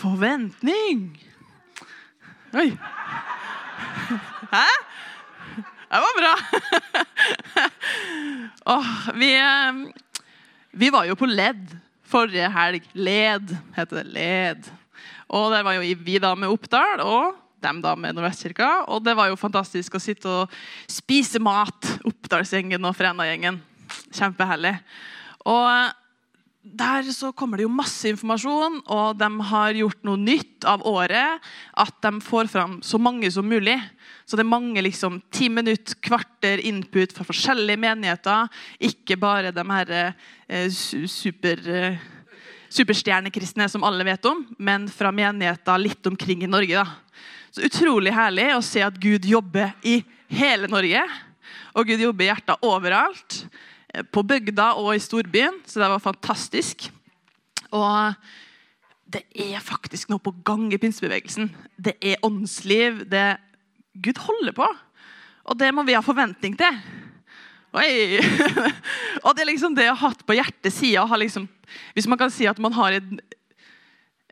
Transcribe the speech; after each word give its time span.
Forventning. 0.00 1.10
Oi. 2.56 2.70
Hæ? 4.50 4.68
Det 5.90 6.00
var 6.04 6.14
bra. 6.20 6.34
Åh, 8.64 8.86
vi, 9.14 9.28
eh, 9.36 9.72
vi 10.70 10.90
var 10.90 11.04
jo 11.04 11.18
på 11.20 11.28
LED 11.28 11.76
forrige 12.08 12.48
helg. 12.54 12.88
LED 12.94 13.52
heter 13.76 14.00
det. 14.00 14.06
LED. 14.14 14.72
Og 15.36 15.50
der 15.52 15.62
var 15.66 15.76
jo 15.76 15.84
vi 16.00 16.18
da 16.22 16.32
med 16.34 16.48
Oppdal 16.48 17.04
og 17.04 17.36
dem 17.60 17.82
da 17.84 17.92
med 17.94 18.16
Nordvestkirka. 18.16 18.86
Og 18.88 19.04
det 19.04 19.14
var 19.18 19.28
jo 19.28 19.36
fantastisk 19.36 19.94
å 19.94 20.02
sitte 20.02 20.32
og 20.32 20.60
spise 20.88 21.42
mat. 21.42 21.92
Oppdalsgjengen 22.08 22.88
og 22.88 22.96
Fræna-gjengen. 22.96 23.60
Kjempeherlig. 24.16 24.78
Og 25.44 25.92
der 26.60 27.06
så 27.16 27.30
kommer 27.32 27.56
det 27.56 27.64
jo 27.64 27.72
masse 27.72 28.10
informasjon, 28.10 28.82
og 28.92 29.16
de 29.16 29.28
har 29.48 29.78
gjort 29.78 30.02
noe 30.04 30.20
nytt 30.20 30.66
av 30.68 30.82
året. 30.84 31.40
At 31.72 31.96
de 32.04 32.20
får 32.20 32.50
fram 32.52 32.74
så 32.84 33.00
mange 33.00 33.30
som 33.32 33.48
mulig. 33.48 33.78
Så 34.28 34.36
det 34.36 34.44
er 34.44 34.50
mange 34.52 34.82
liksom, 34.84 35.22
ti 35.32 35.48
minutter, 35.48 35.96
kvarter 36.04 36.60
input 36.68 37.14
fra 37.16 37.24
forskjellige 37.24 37.80
menigheter. 37.80 38.52
Ikke 38.76 39.16
bare 39.16 39.54
de 39.56 39.64
her 39.70 39.94
eh, 39.96 40.68
super, 41.08 41.64
eh, 41.64 41.96
superstjernekristne 42.68 43.64
som 43.72 43.86
alle 43.88 44.04
vet 44.04 44.28
om, 44.28 44.44
men 44.60 44.84
fra 44.92 45.14
menigheter 45.16 45.80
litt 45.80 46.12
omkring 46.12 46.44
i 46.44 46.50
Norge. 46.50 46.84
da. 46.84 47.24
Så 47.56 47.64
Utrolig 47.66 48.12
herlig 48.12 48.50
å 48.52 48.62
se 48.62 48.84
at 48.84 49.00
Gud 49.00 49.24
jobber 49.24 49.72
i 49.80 50.02
hele 50.28 50.68
Norge. 50.68 51.08
Og 51.72 51.88
Gud 51.88 52.04
jobber 52.04 52.28
i 52.28 52.30
hjertet 52.34 52.68
overalt. 52.68 53.40
På 54.14 54.22
bygda 54.22 54.72
og 54.78 54.92
i 54.94 55.02
storbyen, 55.02 55.60
så 55.66 55.82
det 55.82 55.90
var 55.90 56.02
fantastisk. 56.02 56.86
Og 57.74 58.14
det 59.10 59.24
er 59.34 59.62
faktisk 59.62 60.10
noe 60.10 60.22
på 60.22 60.32
gang 60.46 60.68
i 60.70 60.78
pinsebevegelsen. 60.78 61.50
Det 61.74 61.96
er 61.98 62.22
åndsliv. 62.26 63.04
det 63.10 63.40
Gud 63.98 64.18
holder 64.22 64.54
på. 64.54 64.66
Og 65.50 65.58
det 65.58 65.72
må 65.74 65.82
vi 65.82 65.96
ha 65.96 66.02
forventning 66.04 66.54
til. 66.58 66.78
Oi! 67.74 68.18
og 69.24 69.34
det 69.34 69.42
er 69.42 69.50
liksom 69.50 69.74
det 69.74 69.88
jeg 69.88 69.96
har 69.96 70.10
hatt 70.10 70.22
på 70.26 70.36
hjertesida. 70.38 71.06
Liksom, 71.18 71.48
hvis 71.94 72.06
man 72.10 72.18
kan 72.20 72.30
si 72.30 72.46
at 72.46 72.58
man 72.62 72.74
har 72.76 73.00
en, 73.00 73.18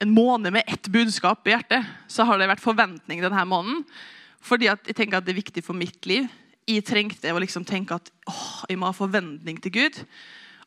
en 0.03 0.15
måned 0.15 0.55
med 0.55 0.67
ett 0.67 0.91
budskap 0.95 1.47
i 1.47 1.57
hjertet, 1.57 1.87
så 2.07 2.27
har 2.27 2.39
det 2.39 2.51
vært 2.51 2.63
forventning 2.63 3.23
denne 3.25 3.47
måneden. 3.51 3.83
Fordi 4.39 4.71
jeg 4.71 4.95
tenker 4.95 5.19
at 5.19 5.27
det 5.27 5.35
er 5.35 5.43
viktig 5.43 5.67
for 5.67 5.75
mitt 5.75 6.07
liv 6.07 6.29
jeg 6.69 6.85
trengte 6.85 7.33
å 7.33 7.41
liksom 7.41 7.65
tenke 7.65 7.97
at 7.97 8.11
åh, 8.29 8.65
jeg 8.69 8.79
må 8.81 8.91
ha 8.91 8.97
forventning 8.97 9.61
til 9.65 9.73
Gud. 9.73 10.01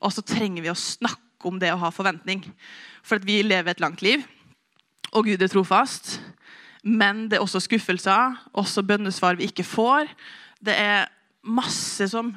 Og 0.01 0.13
så 0.15 0.23
trenger 0.25 0.65
vi 0.65 0.71
å 0.71 0.77
snakke 0.77 1.49
om 1.49 1.59
det 1.61 1.71
å 1.73 1.79
ha 1.81 1.91
forventning. 1.93 2.43
For 3.05 3.21
vi 3.21 3.41
lever 3.45 3.73
et 3.73 3.83
langt 3.83 4.01
liv, 4.05 4.23
og 5.11 5.27
Gud 5.29 5.41
er 5.41 5.51
trofast. 5.51 6.19
Men 6.81 7.27
det 7.29 7.37
er 7.37 7.45
også 7.45 7.61
skuffelser, 7.61 8.39
også 8.57 8.81
bønnesvar 8.85 9.37
vi 9.37 9.49
ikke 9.51 9.65
får. 9.67 10.09
Det 10.61 10.73
er 10.73 11.09
masse 11.45 12.07
som 12.09 12.31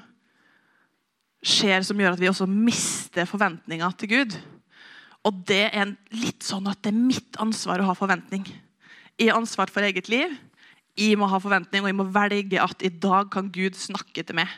skjer 1.45 1.85
som 1.85 2.01
gjør 2.01 2.17
at 2.17 2.21
vi 2.21 2.29
også 2.31 2.49
mister 2.49 3.29
forventninga 3.29 3.91
til 4.01 4.13
Gud. 4.13 4.37
Og 5.25 5.41
det 5.49 5.71
er 5.73 5.95
litt 6.13 6.45
sånn 6.45 6.69
at 6.69 6.83
det 6.85 6.93
er 6.93 7.01
mitt 7.01 7.41
ansvar 7.41 7.81
å 7.81 7.89
ha 7.89 7.97
forventning. 7.97 8.45
Jeg 9.17 9.31
har 9.31 9.41
ansvar 9.41 9.73
for 9.73 9.85
eget 9.87 10.11
liv. 10.13 10.33
Jeg 10.95 11.19
må 11.19 11.27
ha 11.27 11.41
forventning, 11.43 11.83
og 11.83 11.91
jeg 11.91 11.99
må 11.99 12.07
velge 12.15 12.61
at 12.63 12.85
i 12.87 12.93
dag 13.03 13.31
kan 13.33 13.51
Gud 13.53 13.75
snakke 13.79 14.23
til 14.23 14.39
meg. 14.39 14.51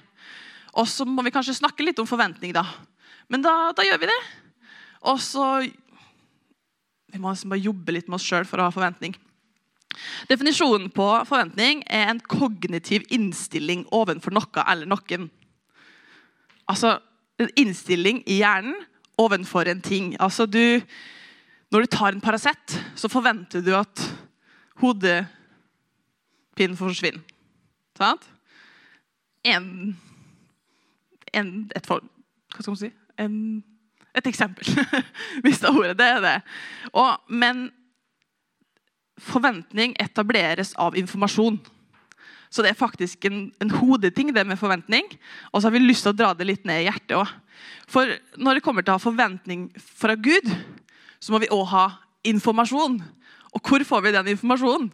Og 0.77 0.89
så 0.91 1.07
må 1.09 1.25
vi 1.25 1.33
kanskje 1.33 1.57
snakke 1.57 1.87
litt 1.87 2.01
om 2.03 2.09
forventning, 2.09 2.53
da. 2.53 2.65
Men 3.33 3.45
da, 3.45 3.73
da 3.77 3.85
gjør 3.87 4.03
vi 4.03 4.11
det. 4.11 4.23
Og 5.07 5.21
så 5.23 5.47
Vi 7.07 7.21
må 7.23 7.31
liksom 7.31 7.53
bare 7.55 7.65
jobbe 7.65 7.95
litt 7.95 8.09
med 8.11 8.19
oss 8.19 8.27
sjøl 8.27 8.45
for 8.45 8.61
å 8.61 8.67
ha 8.67 8.73
forventning. 8.75 9.15
Definisjonen 10.29 10.91
på 10.93 11.07
forventning 11.25 11.81
er 11.89 12.11
en 12.11 12.21
kognitiv 12.21 13.07
innstilling 13.15 13.87
overfor 13.95 14.35
noe 14.37 14.65
eller 14.67 14.91
noen. 14.91 15.31
Altså 16.69 16.99
en 17.41 17.53
innstilling 17.57 18.21
i 18.27 18.41
hjernen 18.43 18.75
overfor 19.23 19.71
en 19.71 19.81
ting. 19.81 20.13
Altså 20.21 20.45
du, 20.45 20.83
Når 21.73 21.81
du 21.81 21.87
tar 21.87 22.13
en 22.13 22.21
Paracet, 22.21 22.77
så 22.95 23.09
forventer 23.09 23.65
du 23.65 23.73
at 23.75 24.03
hodet 24.83 25.25
Pinn 26.57 26.77
forsvinner. 26.79 27.23
Sant? 27.99 28.25
En, 29.47 29.67
en, 31.37 31.51
et, 31.77 31.87
for, 31.87 32.03
hva 32.53 32.65
skal 32.65 32.73
man 32.73 32.81
si? 32.81 32.91
En, 33.21 33.37
et 34.17 34.29
eksempel. 34.29 34.69
Mista 35.47 35.71
ordet. 35.73 35.95
Det 36.01 36.09
er 36.17 36.23
det. 36.25 36.37
Og, 36.93 37.13
men 37.29 37.69
forventning 39.21 39.95
etableres 40.03 40.75
av 40.81 40.97
informasjon. 40.99 41.59
Så 42.53 42.63
det 42.63 42.73
er 42.73 42.79
faktisk 42.79 43.25
en, 43.29 43.51
en, 43.61 43.73
hodeting, 43.81 44.33
det 44.35 44.47
med 44.47 44.59
forventning. 44.61 45.09
Og 45.53 45.61
så 45.61 45.69
har 45.69 45.77
vi 45.77 45.85
lyst 45.85 46.07
til 46.07 46.15
å 46.15 46.17
dra 46.17 46.33
det 46.37 46.47
litt 46.49 46.67
ned 46.69 46.85
i 46.85 46.89
hjertet 46.89 47.17
òg. 47.19 47.33
For 47.91 48.13
når 48.41 48.59
det 48.59 48.65
kommer 48.65 48.85
til 48.85 48.95
å 48.95 48.99
ha 48.99 49.03
forventning 49.03 49.69
fra 49.77 50.17
Gud, 50.17 50.49
så 51.21 51.35
må 51.35 51.41
vi 51.43 51.53
òg 51.53 51.67
ha 51.73 51.87
informasjon. 52.27 53.01
Og 53.57 53.65
hvor 53.65 53.85
får 53.89 54.05
vi 54.05 54.15
den 54.15 54.33
informasjonen? 54.35 54.89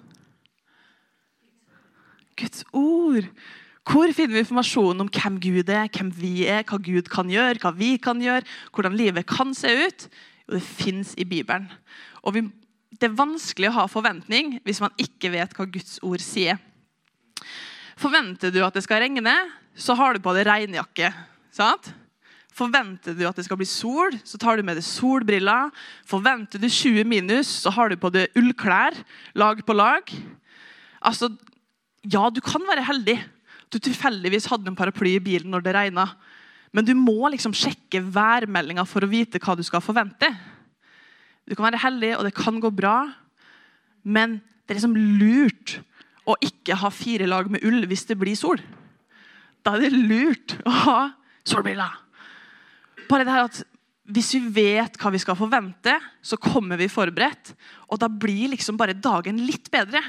Guds 2.42 2.66
ord. 2.76 3.28
Hvor 3.82 4.12
finner 4.14 4.36
vi 4.36 4.42
informasjon 4.44 5.02
om 5.02 5.10
hvem 5.10 5.38
Gud 5.42 5.70
er, 5.70 5.88
hvem 5.90 6.12
vi 6.14 6.44
er, 6.46 6.62
hva 6.68 6.78
Gud 6.78 7.08
kan 7.10 7.30
gjøre, 7.30 7.58
hva 7.62 7.72
vi 7.74 7.96
kan 8.02 8.20
gjøre, 8.22 8.46
hvordan 8.74 8.98
livet 8.98 9.26
kan 9.26 9.54
se 9.58 9.72
ut? 9.86 10.06
Jo, 10.46 10.58
det 10.58 10.62
fins 10.66 11.14
i 11.18 11.26
Bibelen. 11.26 11.70
Og 12.22 12.36
vi, 12.36 12.46
Det 12.92 13.08
er 13.08 13.18
vanskelig 13.18 13.70
å 13.70 13.78
ha 13.80 13.86
forventning 13.90 14.60
hvis 14.62 14.82
man 14.82 14.92
ikke 15.00 15.32
vet 15.32 15.54
hva 15.56 15.66
Guds 15.66 15.98
ord 16.06 16.22
sier. 16.22 16.60
Forventer 17.98 18.52
du 18.54 18.60
at 18.62 18.74
det 18.76 18.84
skal 18.84 19.02
regne, 19.02 19.34
så 19.74 19.96
har 19.98 20.14
du 20.14 20.22
på 20.22 20.34
deg 20.36 20.46
regnjakke. 20.46 21.10
Sant? 21.50 21.90
Forventer 22.52 23.16
du 23.16 23.24
at 23.26 23.38
det 23.38 23.46
skal 23.46 23.58
bli 23.58 23.66
sol, 23.68 24.12
så 24.28 24.38
tar 24.38 24.60
du 24.60 24.66
med 24.66 24.76
deg 24.76 24.84
solbriller. 24.84 25.72
Forventer 26.08 26.60
du 26.60 26.68
20 26.68 27.08
minus, 27.08 27.48
så 27.64 27.72
har 27.72 27.90
du 27.90 27.96
på 27.96 28.12
deg 28.12 28.34
ullklær, 28.38 28.98
lag 29.34 29.62
på 29.64 29.76
lag. 29.76 30.12
Altså, 31.00 31.32
ja, 32.02 32.26
du 32.30 32.40
kan 32.44 32.64
være 32.66 32.84
heldig. 32.86 33.16
Du 33.72 33.78
tilfeldigvis 33.80 34.48
hadde 34.50 34.68
en 34.70 34.78
paraply 34.78 35.16
i 35.16 35.22
bilen 35.22 35.52
når 35.54 35.64
det 35.64 35.74
regna. 35.76 36.06
Men 36.72 36.86
du 36.88 36.94
må 36.96 37.30
liksom 37.32 37.54
sjekke 37.56 38.02
værmeldinga 38.12 38.84
for 38.88 39.04
å 39.04 39.10
vite 39.10 39.40
hva 39.42 39.54
du 39.56 39.62
skal 39.66 39.84
forvente. 39.84 40.28
Du 41.48 41.54
kan 41.54 41.66
være 41.68 41.82
heldig, 41.82 42.14
og 42.16 42.26
det 42.26 42.36
kan 42.36 42.60
gå 42.62 42.70
bra, 42.72 42.96
men 44.02 44.38
det 44.62 44.74
er 44.74 44.78
liksom 44.78 44.96
lurt 45.20 45.78
å 46.28 46.36
ikke 46.42 46.76
ha 46.78 46.90
fire 46.94 47.26
lag 47.26 47.50
med 47.50 47.64
ull 47.66 47.82
hvis 47.90 48.06
det 48.08 48.16
blir 48.18 48.38
sol. 48.38 48.60
Da 49.62 49.74
er 49.76 49.84
det 49.84 49.98
lurt 49.98 50.56
å 50.66 50.74
ha 50.84 50.96
solbriller. 51.46 51.98
Bare 53.10 53.26
det 53.26 53.34
her 53.34 53.50
at 53.50 53.62
Hvis 54.12 54.32
vi 54.34 54.40
vet 54.50 54.96
hva 54.98 55.12
vi 55.14 55.20
skal 55.22 55.36
forvente, 55.38 55.92
så 56.26 56.36
kommer 56.36 56.76
vi 56.76 56.88
forberedt. 56.90 57.52
Og 57.86 58.00
da 58.02 58.08
blir 58.10 58.50
liksom 58.50 58.76
bare 58.76 58.98
dagen 58.98 59.38
litt 59.46 59.70
bedre. 59.72 60.02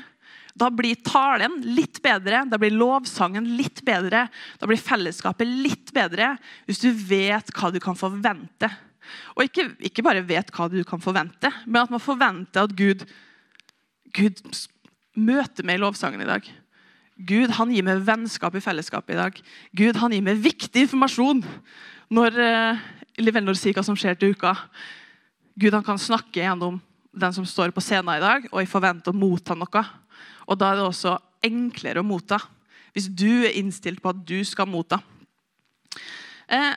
Da 0.53 0.69
blir 0.69 0.99
talen 1.01 1.59
litt 1.73 1.97
bedre, 2.03 2.43
da 2.45 2.59
blir 2.61 2.75
lovsangen 2.75 3.47
litt 3.57 3.81
bedre, 3.85 4.27
da 4.61 4.69
blir 4.69 4.81
fellesskapet 4.81 5.49
litt 5.49 5.93
bedre 5.95 6.35
hvis 6.67 6.83
du 6.83 6.91
vet 6.93 7.49
hva 7.57 7.71
du 7.73 7.79
kan 7.81 7.97
forvente. 7.97 8.69
Og 9.33 9.47
ikke, 9.47 9.71
ikke 9.89 10.05
bare 10.05 10.23
vet 10.25 10.51
hva 10.53 10.69
du 10.71 10.79
kan 10.87 11.01
forvente, 11.03 11.49
men 11.65 11.81
at 11.81 11.93
man 11.93 12.03
forventer 12.03 12.67
at 12.67 12.75
Gud, 12.77 13.03
Gud 14.13 14.43
møter 15.17 15.65
meg 15.65 15.79
i 15.79 15.83
lovsangen 15.83 16.21
i 16.23 16.29
dag. 16.29 16.45
Gud 17.17 17.53
han 17.57 17.73
gir 17.73 17.85
meg 17.85 18.05
vennskap 18.05 18.55
i 18.57 18.63
fellesskapet 18.63 19.13
i 19.13 19.19
dag. 19.19 19.41
Gud 19.77 19.99
han 20.01 20.13
gir 20.15 20.23
meg 20.25 20.41
viktig 20.41 20.87
informasjon 20.87 21.43
når 22.13 22.39
eh, 22.41 22.87
Livenor 23.21 23.57
sier 23.57 23.75
hva 23.77 23.83
som 23.85 23.97
skjer 23.97 24.17
til 24.17 24.33
uka. 24.33 24.55
Gud 25.59 25.75
han 25.75 25.85
kan 25.85 26.01
snakke 26.01 26.41
gjennom 26.41 26.79
den 27.13 27.35
som 27.35 27.45
står 27.45 27.73
på 27.73 27.83
scenen 27.85 28.15
i 28.15 28.23
dag, 28.23 28.47
og 28.49 28.61
jeg 28.61 28.71
forventer 28.71 29.13
å 29.13 29.17
motta 29.17 29.53
noe. 29.57 29.83
Og 30.47 30.59
da 30.59 30.71
er 30.71 30.79
det 30.79 30.87
også 30.87 31.17
enklere 31.43 32.01
å 32.01 32.07
motta. 32.07 32.39
Hvis 32.93 33.09
du 33.09 33.43
er 33.45 33.55
innstilt 33.57 34.01
på 34.03 34.11
at 34.13 34.21
du 34.27 34.37
skal 34.45 34.69
motta. 34.69 34.99
Eh, 36.47 36.73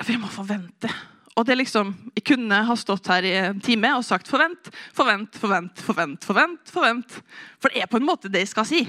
for 0.00 0.14
jeg 0.14 0.22
må 0.22 0.30
forvente. 0.32 0.90
Og 1.32 1.46
det 1.48 1.56
liksom, 1.56 1.94
Jeg 2.14 2.24
kunne 2.28 2.64
ha 2.64 2.74
stått 2.76 3.08
her 3.08 3.24
i 3.24 3.32
en 3.40 3.60
time 3.60 3.94
og 3.96 4.04
sagt 4.04 4.28
forvent, 4.28 4.68
forvent, 4.92 5.36
forvent, 5.40 5.78
forvent. 5.80 6.24
forvent, 6.24 6.68
forvent. 6.68 7.16
For 7.58 7.72
det 7.72 7.82
er 7.82 7.88
på 7.88 8.00
en 8.00 8.06
måte 8.06 8.28
det 8.28 8.44
jeg 8.44 8.52
skal 8.52 8.68
si. 8.68 8.82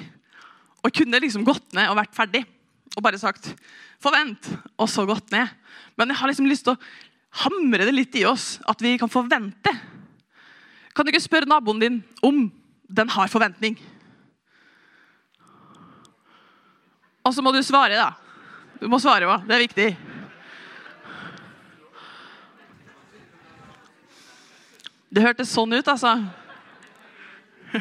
Og 0.83 0.91
jeg 0.91 1.03
kunne 1.03 1.21
liksom 1.23 1.45
gått 1.47 1.71
ned 1.73 1.87
og 1.89 1.97
vært 2.01 2.15
ferdig 2.15 2.43
og 2.93 3.01
bare 3.01 3.17
sagt 3.17 3.47
forvent, 4.03 4.49
og 4.77 4.89
så 4.91 5.05
gått 5.07 5.31
ned. 5.33 5.49
Men 5.97 6.11
jeg 6.11 6.19
har 6.19 6.29
liksom 6.29 6.49
lyst 6.49 6.67
til 6.67 6.75
å 6.75 6.81
hamre 7.43 7.87
det 7.87 7.95
litt 7.95 8.15
i 8.19 8.25
oss, 8.29 8.59
at 8.69 8.81
vi 8.83 8.97
kan 9.01 9.09
forvente. 9.09 9.71
Kan 10.93 11.05
du 11.05 11.09
ikke 11.09 11.23
spørre 11.23 11.49
naboen 11.49 11.81
din 11.81 12.01
om 12.21 12.45
den 12.89 13.09
har 13.09 13.31
forventning. 13.31 13.77
Og 17.23 17.33
så 17.33 17.43
må 17.43 17.53
du 17.55 17.61
svare, 17.63 17.95
da. 17.95 18.11
Du 18.81 18.89
må 18.91 18.99
svare 18.99 19.29
òg. 19.29 19.45
Det 19.47 19.55
er 19.55 19.63
viktig. 19.63 19.89
Det 25.13 25.23
hørtes 25.23 25.51
sånn 25.53 25.75
ut, 25.77 25.87
altså. 25.87 26.17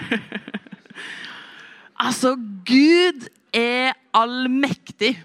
altså, 2.06 2.34
Gud 2.69 3.26
er 3.56 3.96
allmektig. 4.14 5.16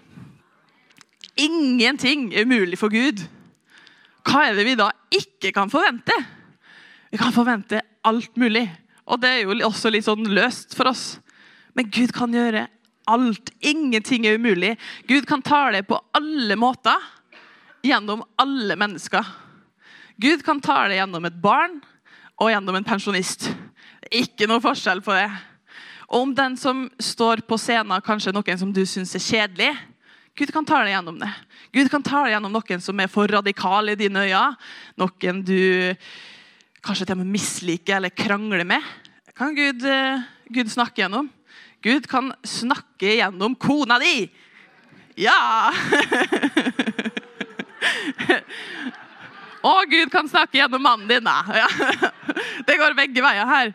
Ingenting 1.38 2.32
er 2.34 2.48
umulig 2.48 2.80
for 2.80 2.90
Gud. 2.90 3.22
Hva 4.26 4.48
er 4.48 4.58
det 4.58 4.66
vi 4.66 4.74
da 4.80 4.90
ikke 5.14 5.52
kan 5.54 5.70
forvente? 5.70 6.16
Vi 7.12 7.20
kan 7.20 7.32
forvente 7.32 7.84
alt 8.08 8.34
mulig. 8.40 8.66
Og 9.08 9.20
det 9.22 9.30
er 9.30 9.46
jo 9.46 9.56
også 9.68 9.92
litt 9.92 10.06
sånn 10.06 10.26
løst 10.28 10.76
for 10.76 10.90
oss. 10.90 11.18
Men 11.76 11.88
Gud 11.92 12.12
kan 12.16 12.34
gjøre 12.34 12.66
alt. 13.08 13.52
Ingenting 13.64 14.26
er 14.28 14.36
umulig. 14.36 14.74
Gud 15.08 15.26
kan 15.28 15.42
tale 15.44 15.82
på 15.86 15.98
alle 16.16 16.58
måter 16.60 16.96
gjennom 17.86 18.24
alle 18.40 18.76
mennesker. 18.76 19.24
Gud 20.18 20.42
kan 20.44 20.60
tale 20.60 20.98
gjennom 20.98 21.24
et 21.28 21.36
barn 21.40 21.78
og 22.38 22.50
gjennom 22.52 22.76
en 22.78 22.86
pensjonist. 22.86 23.48
Ikke 24.12 24.48
noe 24.50 24.62
forskjell 24.62 25.00
på 25.04 25.14
det. 25.16 25.28
Og 26.08 26.24
om 26.24 26.34
den 26.34 26.56
som 26.56 26.86
står 27.02 27.44
på 27.48 27.58
scenen, 27.60 28.02
kanskje 28.04 28.32
noen 28.32 28.60
som 28.60 28.72
du 28.72 28.84
syns 28.88 29.14
er 29.16 29.24
kjedelig, 29.24 29.72
Gud 30.38 30.52
kan 30.54 30.66
tale 30.66 30.92
gjennom 30.92 31.16
det. 31.18 31.28
Gud 31.74 31.88
kan 31.90 32.04
tale 32.04 32.30
gjennom 32.30 32.54
noen 32.54 32.82
som 32.82 33.00
er 33.02 33.10
for 33.10 33.30
radikal 33.30 33.90
i 33.90 33.96
dine 33.98 34.22
øyne. 34.28 34.44
Noen 35.00 35.40
du 35.42 35.94
kanskje 36.84 37.06
til 37.06 37.16
og 37.16 37.22
med 37.22 37.32
misliker 37.36 37.96
eller 37.98 38.14
krangler 38.14 38.64
med. 38.68 38.82
Kan 39.38 39.54
Gud, 39.56 39.84
eh, 39.86 40.22
Gud 40.50 40.70
snakke 40.70 41.02
gjennom? 41.02 41.28
Gud 41.82 42.08
kan 42.10 42.32
snakke 42.42 43.16
gjennom 43.20 43.54
kona 43.54 43.98
di! 44.02 44.28
Ja! 45.18 45.70
Og 49.68 49.90
Gud 49.90 50.10
kan 50.10 50.28
snakke 50.30 50.58
gjennom 50.58 50.82
mannen 50.82 51.08
din, 51.10 51.26
da. 51.26 51.42
Det 52.66 52.78
går 52.78 52.94
begge 52.98 53.22
veier 53.22 53.46
her. 53.48 53.72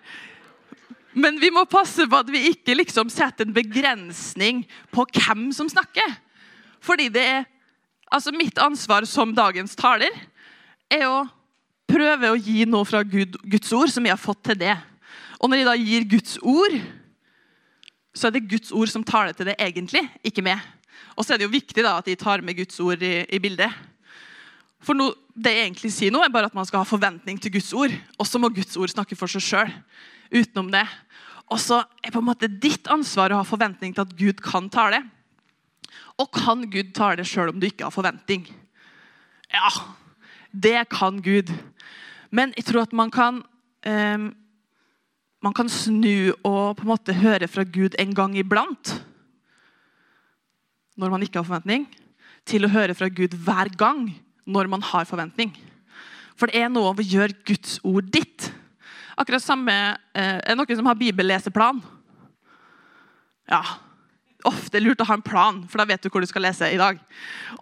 Men 1.13 1.37
vi 1.39 1.51
må 1.53 1.65
passe 1.69 2.07
på 2.09 2.19
at 2.23 2.29
vi 2.31 2.49
ikke 2.49 2.75
liksom 2.77 3.11
setter 3.13 3.45
en 3.45 3.55
begrensning 3.55 4.63
på 4.93 5.05
hvem 5.13 5.51
som 5.55 5.69
snakker. 5.69 6.15
Fordi 6.83 7.09
det 7.13 7.23
er 7.23 7.45
altså 8.13 8.33
mitt 8.35 8.57
ansvar 8.61 9.05
som 9.09 9.35
dagens 9.35 9.75
taler 9.79 10.11
er 10.91 11.05
å 11.07 11.23
prøve 11.89 12.31
å 12.31 12.39
gi 12.39 12.65
noe 12.69 12.87
fra 12.87 13.03
Gud, 13.05 13.37
Guds 13.43 13.71
ord 13.75 13.91
som 13.93 14.05
jeg 14.05 14.15
har 14.15 14.21
fått 14.21 14.43
til 14.49 14.59
det. 14.63 14.75
Og 15.39 15.49
når 15.49 15.61
jeg 15.61 15.67
da 15.67 15.77
gir 15.79 16.09
Guds 16.15 16.37
ord, 16.39 16.77
så 18.13 18.29
er 18.29 18.35
det 18.35 18.47
Guds 18.51 18.71
ord 18.71 18.91
som 18.91 19.05
taler 19.05 19.35
til 19.35 19.49
det 19.49 19.57
egentlig, 19.61 20.03
ikke 20.23 20.45
meg. 20.45 20.61
Og 21.17 21.25
så 21.25 21.33
er 21.33 21.41
det 21.41 21.47
jo 21.47 21.53
viktig 21.53 21.83
da 21.83 21.97
at 21.99 22.07
de 22.07 22.15
tar 22.17 22.43
med 22.45 22.57
Guds 22.57 22.79
ord 22.81 23.01
i, 23.03 23.15
i 23.27 23.41
bildet. 23.41 23.73
For 24.83 24.97
no, 24.97 25.11
det 25.33 25.53
jeg 25.55 25.67
egentlig 25.67 25.91
sier 25.95 26.13
nå, 26.13 26.21
er 26.23 26.33
bare 26.33 26.49
at 26.49 26.57
man 26.57 26.67
skal 26.67 26.83
ha 26.83 26.87
forventning 26.87 27.39
til 27.41 27.53
Guds 27.55 27.71
ord. 27.77 27.93
Og 28.19 28.27
så 28.27 28.41
må 28.41 28.51
Guds 28.53 28.75
ord 28.77 28.91
snakke 28.91 29.17
for 29.17 29.31
seg 29.31 29.45
sjøl. 29.45 29.73
Utenom 30.33 30.71
det. 30.73 30.85
Og 31.51 31.59
så 31.61 31.81
er 32.03 32.13
på 32.13 32.21
en 32.21 32.29
måte 32.29 32.49
ditt 32.49 32.87
ansvar 32.91 33.33
å 33.33 33.41
ha 33.41 33.47
forventning 33.47 33.93
til 33.95 34.05
at 34.05 34.15
Gud 34.19 34.41
kan 34.43 34.69
tale. 34.73 35.03
Og 36.19 36.29
kan 36.33 36.65
Gud 36.71 36.93
tale 36.95 37.25
sjøl 37.27 37.53
om 37.53 37.59
du 37.61 37.67
ikke 37.69 37.87
har 37.87 37.95
forventning? 37.95 38.45
Ja, 39.53 39.69
det 40.53 40.89
kan 40.93 41.19
Gud. 41.21 41.49
Men 42.31 42.53
jeg 42.57 42.65
tror 42.69 42.85
at 42.85 42.93
man 42.93 43.11
kan 43.11 43.41
eh, 43.85 44.29
man 45.43 45.53
kan 45.53 45.67
snu 45.67 46.31
og 46.47 46.77
på 46.77 46.85
en 46.85 46.91
måte 46.93 47.15
høre 47.19 47.49
fra 47.51 47.65
Gud 47.67 47.97
en 47.99 48.13
gang 48.15 48.37
iblant. 48.39 48.93
Når 50.95 51.11
man 51.11 51.25
ikke 51.25 51.41
har 51.41 51.47
forventning. 51.49 51.87
Til 52.47 52.63
å 52.63 52.71
høre 52.71 52.95
fra 52.95 53.09
Gud 53.11 53.35
hver 53.43 53.71
gang 53.75 54.05
når 54.47 54.69
man 54.71 54.83
har 54.87 55.07
forventning. 55.07 55.51
For 56.39 56.47
det 56.47 56.61
er 56.61 56.71
noe 56.71 56.93
om 56.93 56.99
å 56.99 57.05
gjøre 57.05 57.35
Guds 57.43 57.79
ord 57.83 58.07
ditt. 58.13 58.51
Akkurat 59.19 59.43
samme, 59.43 59.97
eh, 60.15 60.39
Er 60.39 60.55
det 60.55 60.57
noen 60.57 60.77
som 60.77 60.85
har 60.85 60.95
bibelleseplan? 60.95 61.83
Ja. 63.51 63.63
Ofte 64.49 64.81
lurt 64.81 65.01
å 65.01 65.07
ha 65.07 65.17
en 65.17 65.23
plan, 65.25 65.61
for 65.69 65.79
da 65.79 65.87
vet 65.87 66.03
du 66.03 66.09
hvor 66.11 66.23
du 66.23 66.27
skal 66.27 66.45
lese 66.47 66.67
i 66.73 66.79
dag. 66.79 66.99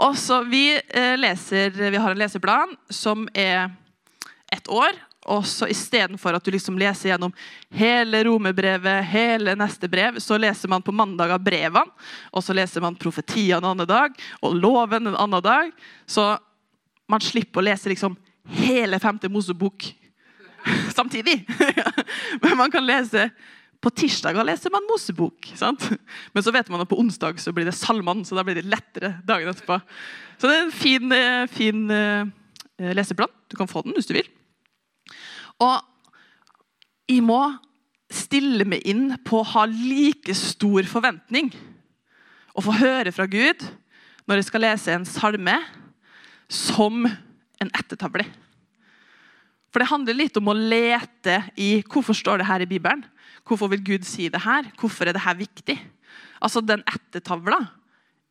Også 0.01 0.41
vi, 0.49 0.65
eh, 0.75 1.13
leser, 1.19 1.69
vi 1.69 1.97
har 1.97 2.11
en 2.11 2.21
leseplan 2.21 2.75
som 2.89 3.27
er 3.33 3.69
ett 4.51 4.67
år. 4.67 4.97
Og 5.29 5.45
så 5.45 5.67
Istedenfor 5.69 6.33
at 6.33 6.45
du 6.45 6.49
liksom 6.51 6.79
leser 6.81 7.11
gjennom 7.11 7.33
hele 7.77 8.23
romerbrevet, 8.25 9.05
hele 9.05 9.53
neste 9.55 9.89
brev, 9.89 10.17
så 10.19 10.37
leser 10.41 10.69
man 10.71 10.81
på 10.81 10.93
mandag 10.95 11.29
av 11.35 11.43
brevene, 11.45 11.93
og 12.33 12.41
så 12.43 12.55
leser 12.57 12.81
man 12.81 12.97
profetiene 12.97 13.61
en 13.61 13.69
annen 13.75 13.89
dag 13.89 14.17
og 14.41 14.57
loven 14.57 15.11
en 15.11 15.19
annen 15.21 15.45
dag. 15.45 15.69
Så 16.09 16.25
man 17.05 17.21
slipper 17.21 17.61
å 17.61 17.67
lese 17.69 17.91
liksom 17.91 18.17
hele 18.57 18.97
femte 18.99 19.29
Mosebok 19.29 19.91
samtidig. 20.97 21.43
Men 22.41 22.57
man 22.57 22.73
kan 22.73 22.85
lese 22.85 23.29
På 23.81 23.89
tirsdager 23.89 24.45
leser 24.45 24.73
man 24.73 24.85
Mosebok. 24.89 25.47
Sant? 25.57 25.87
Men 26.33 26.45
så 26.45 26.53
vet 26.53 26.69
man 26.69 26.83
at 26.83 26.89
på 26.89 26.99
onsdag 27.01 27.39
så 27.41 27.53
blir 27.55 27.65
det 27.65 27.77
salmene, 27.77 28.25
så 28.27 28.37
da 28.37 28.45
blir 28.45 28.59
det 28.59 28.69
lettere 28.69 29.15
dagen 29.25 29.49
etterpå. 29.49 29.79
Så 30.37 30.49
det 30.49 30.57
er 30.57 30.67
en 30.67 30.75
fin, 30.75 31.15
eh, 31.15 31.47
fin 31.49 31.81
uh, 31.89 32.29
leseplan. 32.93 33.33
Du 33.49 33.57
kan 33.57 33.69
få 33.69 33.81
den 33.85 33.97
hvis 33.97 34.09
du 34.09 34.13
vil. 34.17 34.29
Og 35.61 35.81
jeg 37.09 37.25
må 37.25 37.41
stille 38.11 38.67
meg 38.67 38.85
inn 38.87 39.15
på 39.25 39.41
å 39.41 39.49
ha 39.55 39.65
like 39.69 40.33
stor 40.37 40.85
forventning 40.89 41.51
og 42.51 42.65
få 42.65 42.75
høre 42.81 43.13
fra 43.15 43.27
Gud 43.31 43.63
når 44.27 44.41
jeg 44.41 44.49
skal 44.49 44.65
lese 44.65 44.93
en 44.93 45.07
salme 45.07 45.55
som 46.51 47.05
en 47.07 47.71
ettertavle. 47.77 48.25
For 49.71 49.81
det 49.81 49.89
handler 49.91 50.17
litt 50.17 50.37
om 50.39 50.51
å 50.51 50.57
lete 50.57 51.37
i 51.55 51.79
hvorfor 51.87 52.17
står 52.17 52.41
det 52.41 52.49
her 52.49 52.63
i 52.63 52.69
Bibelen. 52.69 53.05
Hvorfor 53.51 53.67
vil 53.73 53.83
Gud 53.83 54.07
si 54.07 54.29
det 54.31 54.45
her? 54.45 54.69
Hvorfor 54.79 55.09
er 55.09 55.17
det 55.17 55.25
her 55.25 55.35
viktig? 55.35 55.75
Altså, 56.39 56.61
Den 56.63 56.85
ettertavla 56.87 57.59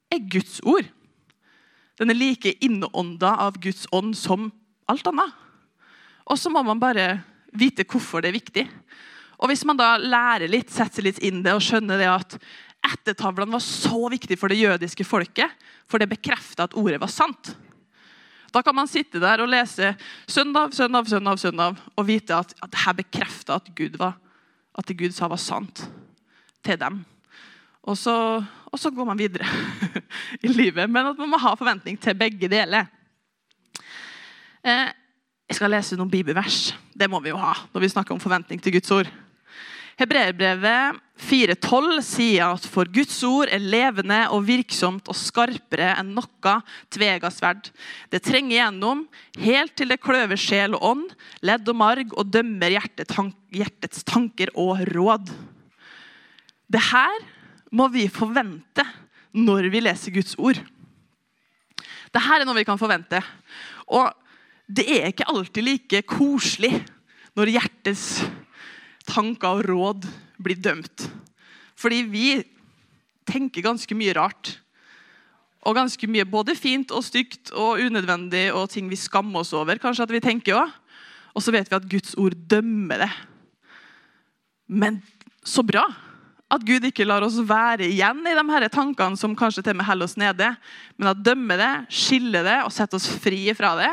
er 0.08 0.22
Guds 0.32 0.62
ord. 0.64 0.86
Den 2.00 2.08
er 2.08 2.16
like 2.16 2.54
innånda 2.64 3.34
av 3.44 3.58
Guds 3.60 3.84
ånd 3.92 4.14
som 4.16 4.48
alt 4.88 5.10
annet. 5.10 5.34
Og 6.24 6.38
så 6.40 6.48
må 6.48 6.62
man 6.64 6.80
bare 6.80 7.20
vite 7.52 7.84
hvorfor 7.84 8.24
det 8.24 8.30
er 8.30 8.38
viktig. 8.38 8.64
Og 9.40 9.52
Hvis 9.52 9.66
man 9.68 9.76
da 9.76 9.98
lærer 10.00 10.48
litt, 10.48 10.72
setter 10.72 11.02
seg 11.02 11.08
litt 11.10 11.20
inn 11.20 11.42
det 11.44 11.52
og 11.52 11.64
skjønner 11.64 12.00
det 12.00 12.08
at 12.08 12.38
ettertavlene 12.80 13.52
var 13.52 13.64
så 13.64 14.08
viktig 14.08 14.38
for 14.40 14.48
det 14.48 14.62
jødiske 14.62 15.04
folket, 15.04 15.52
for 15.84 16.00
det 16.00 16.08
bekrefta 16.08 16.64
at 16.64 16.76
ordet 16.80 17.00
var 17.02 17.12
sant, 17.12 17.52
da 18.50 18.64
kan 18.64 18.74
man 18.74 18.88
sitte 18.90 19.20
der 19.22 19.44
og 19.44 19.52
lese 19.52 19.92
søndag, 20.26 20.72
søndag, 20.74 21.06
søndag, 21.06 21.38
søndag 21.38 21.76
og 21.94 22.08
vite 22.08 22.40
at, 22.40 22.56
at 22.64 22.72
dette 22.72 22.96
bekrefta 23.04 23.60
at 23.60 23.68
Gud 23.76 24.00
var, 24.00 24.16
at 24.80 24.88
det 24.88 24.98
Gud 24.98 25.14
sa, 25.14 25.28
var 25.28 25.40
sant 25.40 25.84
til 26.64 26.78
dem. 26.80 27.02
Og 27.88 27.96
så, 27.96 28.14
og 28.40 28.80
så 28.80 28.92
går 28.92 29.08
man 29.08 29.20
videre 29.20 29.46
i 30.44 30.48
livet. 30.48 30.88
Men 30.88 31.12
at 31.12 31.20
man 31.20 31.30
må 31.32 31.40
ha 31.40 31.54
forventning 31.58 32.00
til 32.00 32.16
begge 32.16 32.48
deler. 32.48 32.88
Eh, 34.64 34.88
jeg 35.50 35.58
skal 35.58 35.72
lese 35.72 35.98
noen 35.98 36.12
bibelvers. 36.12 36.70
Det 36.94 37.08
må 37.10 37.20
vi 37.24 37.32
jo 37.32 37.40
ha 37.40 37.54
når 37.72 37.84
vi 37.84 37.92
snakker 37.92 38.14
om 38.14 38.22
forventning 38.22 38.60
til 38.62 38.76
Guds 38.76 38.92
ord. 38.94 39.10
Hebreerbrevet 40.00 40.96
4,12 41.20 41.98
sier 42.00 42.54
at 42.54 42.64
for 42.72 42.88
Guds 42.88 43.18
ord 43.28 43.50
er 43.52 43.60
levende 43.60 44.22
og 44.32 44.46
virksomt 44.46 45.10
og 45.12 45.18
skarpere 45.18 45.90
enn 46.00 46.14
noe 46.16 46.54
tvega 46.88 47.28
sverd. 47.28 47.68
Det 48.08 48.22
trenger 48.24 48.54
gjennom 48.56 49.02
helt 49.44 49.74
til 49.76 49.92
det 49.92 50.00
kløver 50.00 50.40
sjel 50.40 50.78
og 50.78 50.86
ånd, 50.94 51.04
ledd 51.44 51.68
og 51.68 51.76
marg 51.82 52.16
og 52.16 52.32
dømmer 52.32 52.72
hjertets 52.72 54.08
tanker 54.08 54.54
og 54.56 54.80
råd. 54.88 55.28
Det 56.64 56.84
her 56.88 57.20
må 57.68 57.92
vi 57.92 58.08
forvente 58.08 58.88
når 59.36 59.68
vi 59.68 59.84
leser 59.84 60.16
Guds 60.16 60.32
ord. 60.40 60.64
Det 62.08 62.24
her 62.24 62.40
er 62.40 62.48
noe 62.48 62.56
vi 62.56 62.64
kan 62.64 62.80
forvente. 62.80 63.20
Og 63.92 64.08
det 64.64 64.88
er 64.88 65.10
ikke 65.12 65.28
alltid 65.28 65.66
like 65.66 66.06
koselig 66.08 66.78
når 67.36 67.58
hjertets 67.58 68.22
tanker 68.22 68.46
og 69.08 69.62
råd 69.66 70.06
blir 70.38 70.56
dømt. 70.60 71.08
Fordi 71.76 72.02
vi 72.04 72.42
tenker 73.28 73.62
ganske 73.62 73.94
mye 73.94 74.14
rart. 74.14 74.58
Og 75.64 75.76
ganske 75.76 76.06
mye 76.08 76.24
både 76.24 76.56
fint 76.56 76.90
og 76.90 77.04
stygt 77.04 77.52
og 77.52 77.80
unødvendig 77.80 78.52
og 78.52 78.70
ting 78.70 78.88
vi 78.88 78.96
skammer 78.96 79.40
oss 79.40 79.52
over. 79.52 79.78
kanskje 79.78 80.04
at 80.04 80.10
vi 80.12 80.20
tenker 80.20 80.54
også. 80.54 80.72
Og 81.34 81.42
så 81.42 81.52
vet 81.52 81.68
vi 81.70 81.76
at 81.76 81.90
Guds 81.90 82.14
ord 82.18 82.34
dømmer 82.34 82.98
det. 83.04 83.10
Men 84.66 85.02
så 85.44 85.62
bra 85.62 85.84
at 86.50 86.64
Gud 86.66 86.82
ikke 86.88 87.06
lar 87.06 87.22
oss 87.22 87.38
være 87.46 87.86
igjen 87.86 88.24
i 88.26 88.34
de 88.34 88.44
her 88.50 88.66
tankene 88.72 89.18
som 89.18 89.36
kanskje 89.38 89.62
til 89.62 89.76
og 89.76 89.78
med 89.78 89.86
holder 89.86 90.08
oss 90.08 90.16
nede, 90.18 90.48
men 90.98 91.10
at 91.12 91.22
dømmer 91.22 91.60
det, 91.60 91.70
skiller 91.94 92.42
det 92.46 92.56
og 92.64 92.72
setter 92.74 92.98
oss 92.98 93.06
fri 93.22 93.44
fra 93.54 93.76
det. 93.78 93.92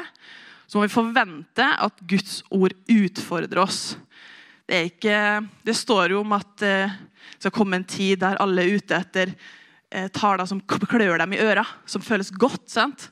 Så 0.66 0.80
må 0.80 0.88
vi 0.88 0.96
forvente 0.96 1.64
at 1.64 2.02
Guds 2.10 2.42
ord 2.50 2.74
utfordrer 2.90 3.62
oss. 3.62 3.96
Det, 4.68 4.82
ikke, 4.92 5.20
det, 5.64 5.76
står 5.80 6.12
jo 6.12 6.22
om 6.26 6.34
at 6.36 6.50
det 6.60 6.74
eh, 6.90 6.96
skal 7.38 7.54
komme 7.56 7.78
en 7.80 7.88
tid 7.88 8.20
der 8.20 8.40
alle 8.44 8.66
er 8.66 8.80
ute 8.80 8.98
etter 8.98 9.32
eh, 9.32 10.10
taler 10.12 10.48
som 10.50 10.60
klør 10.60 11.22
dem 11.22 11.36
i 11.38 11.40
øra, 11.40 11.64
som 11.88 12.04
føles 12.04 12.34
godt. 12.36 12.66
sant? 12.72 13.08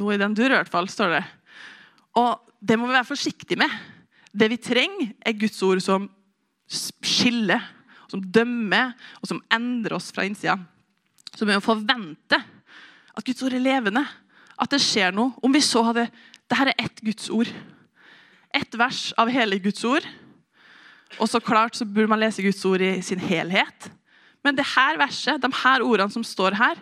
Noe 0.00 0.14
i 0.14 0.20
den 0.20 0.34
dur, 0.36 0.48
i 0.48 0.56
hvert 0.56 0.72
fall, 0.72 0.88
står 0.88 1.18
det. 1.18 1.22
Og 2.20 2.40
det 2.64 2.78
må 2.80 2.88
vi 2.88 2.96
være 2.96 3.10
forsiktige 3.10 3.60
med. 3.60 3.70
Det 4.32 4.48
vi 4.50 4.60
trenger, 4.62 5.12
er 5.20 5.36
Guds 5.38 5.60
ord 5.66 5.82
som 5.84 6.08
skiller, 7.04 7.60
som 8.08 8.22
dømmer 8.22 8.94
og 9.20 9.28
som 9.28 9.42
endrer 9.52 9.98
oss 9.98 10.08
fra 10.14 10.24
innsida. 10.26 10.56
Så 11.34 11.44
vi 11.44 11.52
må 11.52 11.60
forvente 11.62 12.38
at 13.14 13.26
Guds 13.26 13.42
ord 13.44 13.54
er 13.54 13.62
levende, 13.62 14.04
at 14.54 14.70
det 14.72 14.82
skjer 14.82 15.14
noe. 15.14 15.34
Om 15.42 15.54
vi 15.54 15.62
så 15.64 15.84
hadde 15.86 16.08
Dette 16.44 16.60
er 16.68 16.76
ett 16.76 17.00
Guds 17.00 17.30
ord. 17.32 17.48
Ett 18.54 18.74
vers 18.78 19.08
av 19.18 19.30
hele 19.32 19.56
Guds 19.62 19.80
ord. 19.88 20.04
Og 21.22 21.28
så 21.30 21.40
klart 21.42 21.76
så 21.76 21.86
burde 21.86 22.10
man 22.10 22.20
lese 22.22 22.42
Guds 22.42 22.64
ord 22.66 22.82
i 22.82 22.98
sin 23.04 23.20
helhet. 23.22 23.90
Men 24.44 24.56
det 24.56 24.66
her 24.74 24.98
verset, 25.00 25.40
de 25.42 25.50
her 25.62 25.84
ordene 25.84 26.12
som 26.12 26.24
står 26.26 26.56
her, 26.58 26.80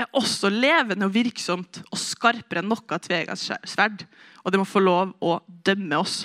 er 0.00 0.08
også 0.16 0.48
levende 0.52 1.06
og 1.06 1.14
virksomt 1.14 1.82
og 1.90 2.00
skarpere 2.00 2.62
enn 2.62 2.70
noe 2.72 2.98
tveegget 3.04 3.40
sverd. 3.68 4.04
Og 4.44 4.52
det 4.52 4.60
må 4.60 4.68
få 4.68 4.82
lov 4.82 5.12
å 5.20 5.38
dømme 5.66 6.00
oss. 6.00 6.24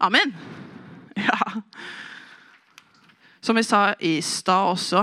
Amen. 0.00 0.34
Ja. 1.18 1.34
Som 3.42 3.56
vi 3.58 3.64
sa 3.66 3.88
i 3.98 4.20
stad 4.22 4.68
også, 4.70 5.00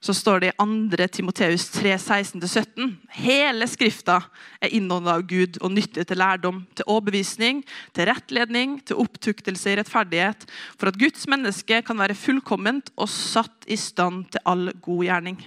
så 0.00 0.14
står 0.14 0.40
det 0.40 0.50
i 0.52 0.56
2. 0.58 1.06
Timoteus 1.10 1.64
3, 1.74 1.96
16-17. 1.96 2.92
Hele 3.18 3.66
Skrifta 3.66 4.20
er 4.62 4.70
innåndet 4.78 5.10
av 5.10 5.24
Gud 5.26 5.58
og 5.58 5.72
nyttig 5.74 6.04
til 6.06 6.20
lærdom, 6.20 6.60
til 6.78 6.86
overbevisning, 6.86 7.64
til 7.96 8.06
rettledning, 8.06 8.78
til 8.86 9.00
opptuktelse 9.02 9.72
i 9.72 9.76
rettferdighet, 9.80 10.46
for 10.78 10.92
at 10.92 11.00
Guds 11.00 11.26
menneske 11.30 11.82
kan 11.82 11.98
være 11.98 12.18
fullkomment 12.18 12.92
og 12.94 13.10
satt 13.10 13.66
i 13.66 13.78
stand 13.78 14.28
til 14.30 14.46
all 14.46 14.70
god 14.78 15.04
gjerning. 15.08 15.42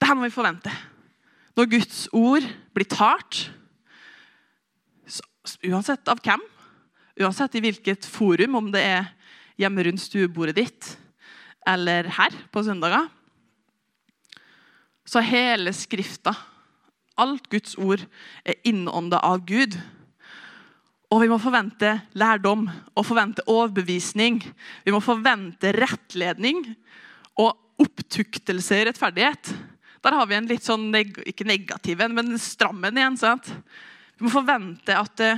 Dette 0.00 0.16
må 0.16 0.24
vi 0.24 0.34
forvente. 0.34 0.72
Når 1.54 1.70
Guds 1.76 2.00
ord 2.16 2.48
blir 2.74 2.88
talt, 2.88 3.44
uansett 5.60 6.08
av 6.08 6.24
hvem, 6.24 6.40
uansett 7.20 7.60
i 7.60 7.66
hvilket 7.68 8.08
forum, 8.08 8.56
om 8.58 8.72
det 8.72 8.80
er 8.80 9.10
hjemme 9.60 9.84
rundt 9.84 10.02
stuebordet 10.02 10.56
ditt 10.56 10.94
eller 11.66 12.08
her 12.18 12.34
på 12.52 12.62
søndager, 12.64 13.08
så 15.04 15.20
hele 15.20 15.72
Skrifta, 15.76 16.32
alt 17.20 17.46
Guds 17.52 17.76
ord, 17.78 18.02
er 18.44 18.56
innånda 18.66 19.20
av 19.22 19.44
Gud. 19.46 19.76
Og 21.12 21.20
vi 21.22 21.28
må 21.30 21.36
forvente 21.38 21.92
lærdom 22.18 22.64
og 22.96 23.06
forvente 23.06 23.44
overbevisning. 23.50 24.40
Vi 24.82 24.94
må 24.94 24.98
forvente 25.04 25.74
rettledning 25.76 26.64
og 27.38 27.52
opptuktelse 27.84 28.80
i 28.80 28.88
rettferdighet. 28.88 29.52
Der 30.04 30.16
har 30.16 30.26
vi 30.28 30.36
en 30.36 30.48
litt 30.50 30.66
sånn, 30.66 30.88
ikke 30.92 31.46
negativ 31.48 32.02
en, 32.02 32.16
men 32.16 32.34
stram 32.40 32.82
en 32.84 32.98
igjen. 32.98 33.20
sant? 33.20 33.52
Vi 34.18 34.26
må 34.26 34.32
forvente 34.32 34.96
at 34.96 35.14
det, 35.20 35.32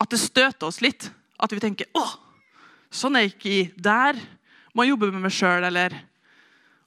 at 0.00 0.10
det 0.10 0.20
støter 0.20 0.68
oss 0.68 0.82
litt. 0.84 1.10
At 1.42 1.52
vi 1.52 1.62
tenker 1.62 1.86
'Å, 1.94 2.04
sånn 2.90 3.16
er 3.16 3.30
ikke 3.30 3.72
der' 3.76 4.20
må 4.72 4.84
jeg 4.84 4.94
jobbe 4.94 5.10
med 5.12 5.24
meg 5.26 5.34
sjøl, 5.34 5.66
eller 5.68 5.94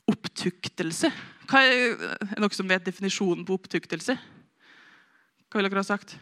opptuktelse. 0.09 1.11
Hva 1.49 1.61
er, 1.65 1.93
er 2.33 2.41
noen 2.41 2.55
som 2.55 2.69
vet 2.69 2.85
definisjonen 2.85 3.45
på 3.45 3.57
opptuktelse? 3.57 4.17
Hva 5.49 5.59
vil 5.59 5.69
dere 5.69 5.83
ha 5.83 5.87
sagt? 5.87 6.15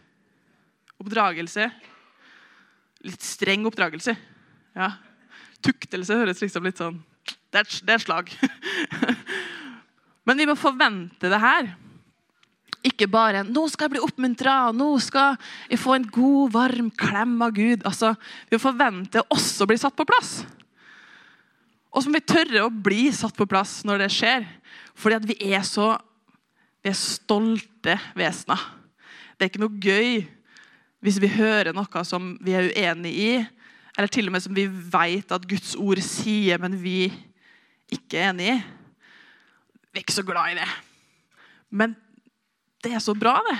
Oppdragelse. 1.00 1.68
Litt 3.04 3.24
streng 3.24 3.64
oppdragelse. 3.68 4.14
Ja. 4.76 4.92
Tuktelse 5.64 6.18
høres 6.20 6.42
liksom 6.44 6.66
litt 6.66 6.80
sånn 6.80 7.00
Det 7.52 7.62
er, 7.62 7.68
er 7.94 8.02
slag. 8.02 8.30
Men 10.28 10.40
vi 10.40 10.46
må 10.48 10.56
forvente 10.58 11.30
det 11.30 11.40
her. 11.40 11.72
Ikke 12.84 13.08
bare 13.08 13.46
'nå 13.46 13.62
skal 13.72 13.86
jeg 13.86 13.94
bli 13.94 14.04
oppmuntra', 14.04 14.72
'nå 14.76 14.88
skal 15.00 15.38
jeg 15.70 15.80
få 15.80 15.94
en 15.96 16.04
god, 16.04 16.52
varm 16.52 16.90
klem 16.90 17.40
av 17.40 17.54
Gud'. 17.56 17.84
Altså, 17.84 18.12
Vi 18.50 18.56
må 18.56 18.60
forvente 18.60 19.24
også 19.32 19.64
å 19.64 19.70
bli 19.70 19.78
satt 19.80 19.96
på 19.96 20.04
plass. 20.04 20.44
Og 21.94 22.02
så 22.02 22.10
må 22.10 22.18
vi 22.18 22.26
tørre 22.26 22.66
å 22.66 22.72
bli 22.72 23.06
satt 23.14 23.36
på 23.38 23.46
plass 23.48 23.82
når 23.86 24.04
det 24.04 24.10
skjer. 24.12 24.48
Fordi 24.98 25.18
at 25.20 25.28
vi 25.30 25.36
er 25.54 25.62
så 25.66 25.94
vi 26.84 26.90
er 26.92 26.98
stolte 27.00 27.94
vesener. 28.12 28.60
Det 29.34 29.46
er 29.46 29.50
ikke 29.50 29.62
noe 29.62 29.80
gøy 29.80 30.18
hvis 31.04 31.16
vi 31.20 31.30
hører 31.32 31.72
noe 31.76 32.02
som 32.04 32.34
vi 32.44 32.52
er 32.56 32.68
uenig 32.68 33.12
i, 33.16 33.30
eller 33.94 34.10
til 34.12 34.28
og 34.28 34.34
med 34.34 34.44
som 34.44 34.56
vi 34.56 34.66
vet 34.68 35.32
at 35.32 35.46
Guds 35.48 35.74
ord 35.80 36.00
sier, 36.04 36.60
men 36.60 36.76
vi 36.80 37.06
ikke 37.92 38.20
er 38.20 38.30
enig 38.32 38.50
i. 38.52 38.56
Vi 39.92 40.00
er 40.00 40.04
ikke 40.04 40.16
så 40.16 40.24
glad 40.26 40.52
i 40.52 40.58
det. 40.58 40.68
Men 41.72 41.96
det 42.84 42.92
er 42.92 43.04
så 43.04 43.14
bra, 43.16 43.38
det. 43.48 43.58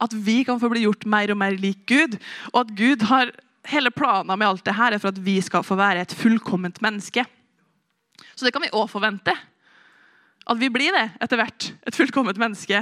At 0.00 0.14
vi 0.14 0.40
kan 0.46 0.60
få 0.62 0.70
bli 0.72 0.84
gjort 0.86 1.06
mer 1.10 1.32
og 1.34 1.38
mer 1.42 1.56
lik 1.58 1.82
Gud. 1.90 2.18
Og 2.52 2.62
at 2.62 2.74
Gud 2.78 3.06
har 3.10 3.32
hele 3.70 3.90
planen 3.94 4.30
med 4.34 4.46
alt 4.46 4.64
det 4.66 4.76
her 4.78 4.94
er 4.94 5.02
for 5.02 5.10
at 5.10 5.22
vi 5.24 5.40
skal 5.44 5.66
få 5.66 5.78
være 5.78 6.06
et 6.06 6.14
fullkomment 6.16 6.78
menneske. 6.84 7.26
Så 8.34 8.46
det 8.46 8.52
kan 8.54 8.64
vi 8.64 8.72
òg 8.72 8.88
forvente. 8.90 9.34
At 10.50 10.58
vi 10.58 10.70
blir 10.72 10.94
det 10.96 11.06
etter 11.22 11.40
hvert. 11.40 11.70
Et 11.86 11.96
fullkomment 11.96 12.38
menneske. 12.40 12.80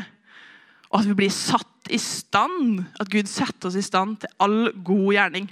Og 0.88 1.00
at 1.00 1.08
vi 1.08 1.16
blir 1.18 1.32
satt 1.34 1.90
i 1.92 1.98
stand. 2.00 2.84
At 3.00 3.10
Gud 3.12 3.28
setter 3.30 3.70
oss 3.70 3.78
i 3.78 3.84
stand 3.84 4.20
til 4.22 4.32
all 4.42 4.70
god 4.84 5.08
gjerning. 5.16 5.48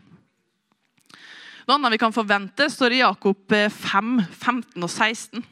Noe 1.66 1.80
annet 1.80 1.96
vi 1.96 1.98
kan 1.98 2.14
forvente, 2.14 2.68
står 2.70 2.94
i 2.94 3.00
Jakob 3.00 3.50
5, 3.50 4.20
15 4.30 4.84
og 4.86 4.90
16. 4.92 5.42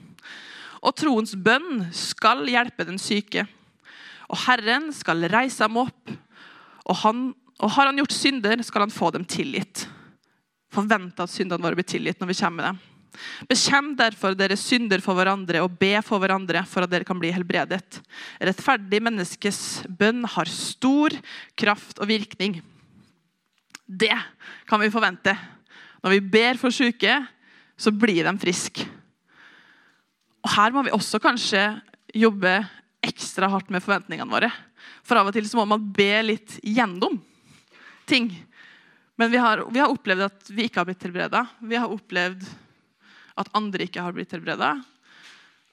Og 0.84 0.92
troens 0.94 1.34
bønn 1.34 1.88
skal 1.96 2.44
hjelpe 2.46 2.86
den 2.86 3.00
syke. 3.02 3.48
Og 4.30 4.38
Herren 4.44 4.92
skal 4.94 5.26
reise 5.32 5.66
ham 5.66 5.80
opp. 5.82 6.12
Og, 6.84 6.96
han, 7.02 7.26
og 7.58 7.74
har 7.74 7.90
han 7.90 7.98
gjort 7.98 8.14
synder, 8.14 8.62
skal 8.62 8.86
han 8.86 8.94
få 8.94 9.10
dem 9.16 9.26
tilgitt. 9.26 9.88
Forvente 10.74 11.24
at 11.24 11.32
syndene 11.32 11.64
våre 11.64 11.78
blir 11.78 11.88
tilgitt 11.88 12.22
når 12.22 12.30
vi 12.30 12.38
kommer 12.38 12.60
med 12.60 12.68
dem. 12.70 12.93
Bekjem 13.48 13.92
derfor 13.98 14.36
deres 14.38 14.64
synder 14.66 15.02
for 15.04 15.16
hverandre 15.18 15.62
og 15.64 15.76
be 15.80 15.92
for 16.04 16.22
hverandre 16.22 16.64
for 16.68 16.84
at 16.84 16.92
dere 16.92 17.06
kan 17.06 17.18
bli 17.20 17.32
helbredet. 17.34 18.00
Rettferdig 18.42 19.00
menneskes 19.04 19.60
bønn 19.88 20.24
har 20.34 20.50
stor 20.50 21.14
kraft 21.58 22.00
og 22.02 22.10
virkning. 22.10 22.60
Det 23.84 24.14
kan 24.68 24.80
vi 24.80 24.92
forvente. 24.92 25.34
Når 26.04 26.16
vi 26.16 26.22
ber 26.34 26.60
for 26.60 26.74
syke, 26.74 27.18
så 27.76 27.92
blir 27.92 28.26
de 28.26 28.34
friske. 28.40 28.86
Og 30.44 30.52
Her 30.56 30.74
må 30.74 30.84
vi 30.84 30.92
også 30.94 31.20
kanskje 31.22 31.62
jobbe 32.14 32.58
ekstra 33.04 33.48
hardt 33.52 33.70
med 33.72 33.84
forventningene 33.84 34.30
våre. 34.30 34.50
For 35.04 35.20
av 35.20 35.28
og 35.28 35.36
til 35.36 35.46
så 35.48 35.58
må 35.60 35.66
man 35.68 35.86
be 35.96 36.12
litt 36.24 36.58
gjennom 36.64 37.18
ting. 38.08 38.30
Men 39.16 39.30
vi 39.30 39.40
har, 39.40 39.62
vi 39.70 39.80
har 39.80 39.92
opplevd 39.92 40.26
at 40.26 40.52
vi 40.52 40.66
ikke 40.66 40.80
har 40.80 40.88
blitt 40.88 41.04
helbreda. 41.06 41.44
Vi 41.62 41.78
har 41.78 41.92
opplevd 41.92 42.44
at 43.38 43.50
andre 43.56 43.86
ikke 43.86 44.02
har 44.02 44.14
blitt 44.14 44.32
helbreda, 44.34 44.76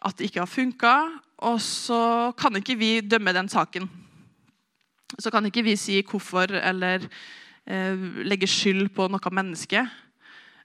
at 0.01 0.17
det 0.17 0.29
ikke 0.29 0.41
har 0.43 0.49
funka. 0.49 0.95
Og 1.45 1.59
så 1.61 2.31
kan 2.37 2.57
ikke 2.57 2.77
vi 2.77 2.91
dømme 3.01 3.33
den 3.33 3.49
saken. 3.49 3.87
Så 5.19 5.31
kan 5.33 5.45
ikke 5.45 5.65
vi 5.65 5.75
si 5.77 5.99
hvorfor 6.05 6.53
eller 6.57 7.05
eh, 7.65 8.05
legge 8.25 8.49
skyld 8.49 8.89
på 8.95 9.09
noe 9.11 9.33
menneske. 9.33 9.83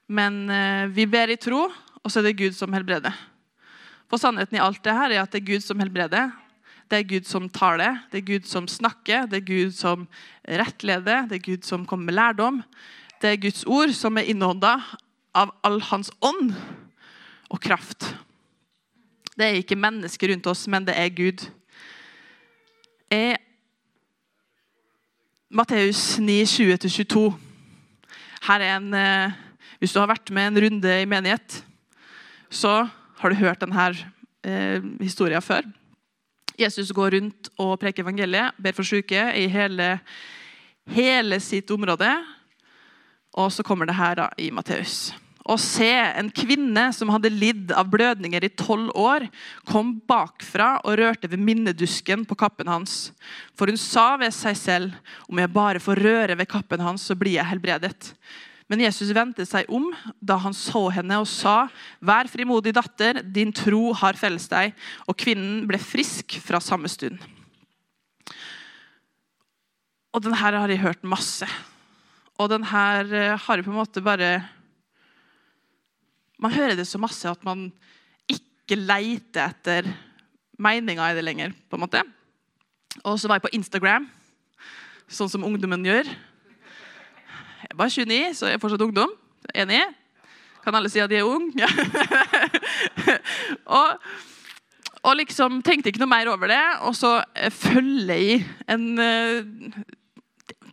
Men 0.07 0.45
eh, 0.49 0.85
vi 0.93 1.05
ber 1.09 1.33
i 1.33 1.39
tro, 1.41 1.67
og 1.67 2.11
så 2.11 2.21
er 2.21 2.29
det 2.29 2.39
Gud 2.39 2.57
som 2.57 2.73
helbreder. 2.73 3.13
For 4.07 4.21
sannheten 4.21 4.55
i 4.55 4.63
alt 4.63 4.79
det 4.85 4.95
her 4.95 5.11
er 5.11 5.23
at 5.25 5.33
det 5.33 5.41
er 5.41 5.49
Gud 5.53 5.65
som 5.65 5.81
helbreder. 5.83 6.31
Det 6.87 7.01
er 7.01 7.09
Gud 7.09 7.25
som 7.27 7.49
taler, 7.51 7.97
det 8.13 8.21
er 8.21 8.29
Gud 8.29 8.45
som 8.47 8.67
snakker, 8.71 9.25
det 9.27 9.41
er 9.41 9.47
Gud 9.49 9.73
som 9.75 10.05
rettleder, 10.47 11.25
det 11.27 11.41
er 11.41 11.43
Gud 11.43 11.65
som 11.67 11.83
kommer 11.85 12.07
med 12.07 12.15
lærdom. 12.15 12.61
Det 13.19 13.33
er 13.33 13.41
Guds 13.41 13.65
ord 13.67 13.91
som 13.97 14.15
er 14.15 14.29
innånda 14.31 14.77
av 15.35 15.51
all 15.67 15.81
Hans 15.89 16.13
ånd 16.23 16.53
og 17.49 17.61
kraft. 17.63 18.09
Det 19.37 19.45
er 19.45 19.59
ikke 19.59 19.77
mennesker 19.77 20.31
rundt 20.31 20.47
oss, 20.49 20.65
men 20.67 20.85
det 20.87 20.95
er 20.97 21.13
Gud. 21.13 21.43
Er 23.13 23.37
Matteus 25.49 26.17
9, 26.19 26.41
20-22. 26.43 27.21
Her 28.47 28.63
er 28.63 28.77
en 28.77 28.93
eh, 28.93 29.35
Hvis 29.79 29.93
du 29.93 29.99
har 29.99 30.09
vært 30.09 30.31
med 30.33 30.49
en 30.49 30.61
runde 30.63 30.93
i 31.01 31.05
menighet, 31.05 31.59
så 32.49 32.87
har 33.19 33.29
du 33.29 33.37
hørt 33.37 33.61
denne 33.61 33.85
eh, 34.43 34.81
historien 35.01 35.41
før. 35.41 35.61
Jesus 36.57 36.89
går 36.91 37.13
rundt 37.13 37.51
og 37.61 37.77
preker 37.79 38.01
evangeliet, 38.01 38.57
ber 38.57 38.73
for 38.73 38.87
syke 38.87 39.27
i 39.37 39.45
hele, 39.53 39.99
hele 40.89 41.39
sitt 41.39 41.69
område. 41.71 42.09
Og 43.37 43.53
så 43.53 43.63
kommer 43.63 43.85
det 43.85 43.95
her 43.95 44.17
da, 44.17 44.29
i 44.41 44.49
Matteus 44.49 45.13
og 45.47 45.59
se 45.63 45.87
en 45.87 46.27
kvinne 46.35 46.89
som 46.95 47.11
hadde 47.13 47.31
lidd 47.31 47.71
av 47.71 47.87
blødninger 47.91 48.43
i 48.43 48.51
tolv 48.59 48.91
år, 48.99 49.27
kom 49.67 49.95
bakfra 50.09 50.73
og 50.83 50.97
rørte 50.99 51.29
ved 51.31 51.39
minnedusken 51.39 52.25
på 52.27 52.35
kappen 52.39 52.67
hans. 52.67 53.13
For 53.55 53.71
hun 53.71 53.79
sa 53.79 54.17
ved 54.19 54.35
seg 54.35 54.59
selv, 54.59 54.97
om 55.31 55.39
jeg 55.39 55.53
bare 55.55 55.83
får 55.83 56.03
røre 56.03 56.35
ved 56.35 56.51
kappen 56.51 56.83
hans, 56.83 57.07
så 57.07 57.15
blir 57.15 57.37
jeg 57.37 57.47
helbredet. 57.47 58.11
Men 58.67 58.83
Jesus 58.83 59.13
vendte 59.15 59.45
seg 59.47 59.69
om 59.71 59.87
da 60.19 60.35
han 60.43 60.55
så 60.55 60.89
henne 60.91 61.21
og 61.21 61.29
sa, 61.31 61.69
Vær 62.03 62.27
frimodig, 62.27 62.73
datter, 62.75 63.21
din 63.23 63.53
tro 63.55 63.93
har 63.95 64.19
felles 64.19 64.49
deg. 64.51 64.75
Og 65.07 65.15
kvinnen 65.15 65.63
ble 65.69 65.79
frisk 65.79 66.35
fra 66.43 66.59
samme 66.63 66.91
stund. 66.91 67.23
Og 70.11 70.23
den 70.25 70.35
her 70.35 70.59
har 70.59 70.71
jeg 70.71 70.83
hørt 70.83 71.07
masse. 71.07 71.47
Og 72.37 72.51
den 72.51 72.67
her 72.67 73.07
eh, 73.07 73.39
har 73.39 73.57
jeg 73.57 73.65
på 73.65 73.71
en 73.71 73.79
måte 73.79 74.03
bare 74.03 74.41
Man 76.37 76.53
hører 76.53 76.77
det 76.77 76.85
så 76.85 76.99
masse 77.01 77.29
at 77.29 77.41
man 77.45 77.67
ikke 78.29 78.77
leiter 78.77 79.49
etter 79.49 79.87
meninga 80.61 81.11
i 81.11 81.17
det 81.17 81.25
lenger. 81.25 81.53
på 81.69 81.77
en 81.77 81.85
måte. 81.85 82.03
Og 83.03 83.19
så 83.19 83.27
var 83.27 83.37
jeg 83.37 83.47
på 83.47 83.55
Instagram, 83.57 84.07
sånn 85.07 85.29
som 85.29 85.45
ungdommen 85.45 85.85
gjør. 85.85 86.09
Jeg 87.67 87.77
bare 87.77 87.89
29, 87.89 88.35
så 88.37 88.49
jeg 88.49 88.57
er 88.57 88.61
fortsatt 88.61 88.85
ungdom. 88.85 89.13
Enig? 89.53 89.81
Kan 90.63 90.75
alle 90.75 90.89
si 90.91 90.99
at 90.99 91.09
de 91.09 91.19
er 91.21 91.27
unge? 91.27 91.53
Ja. 91.57 91.69
og, 93.77 94.01
og 95.03 95.13
liksom 95.19 95.61
tenkte 95.65 95.91
ikke 95.91 96.01
noe 96.03 96.11
mer 96.11 96.29
over 96.31 96.51
det. 96.51 96.63
Og 96.89 96.95
så 96.97 97.21
eh, 97.35 97.53
følger 97.53 98.13
jeg 98.13 98.43
en 98.69 98.87
uh, 98.99 99.79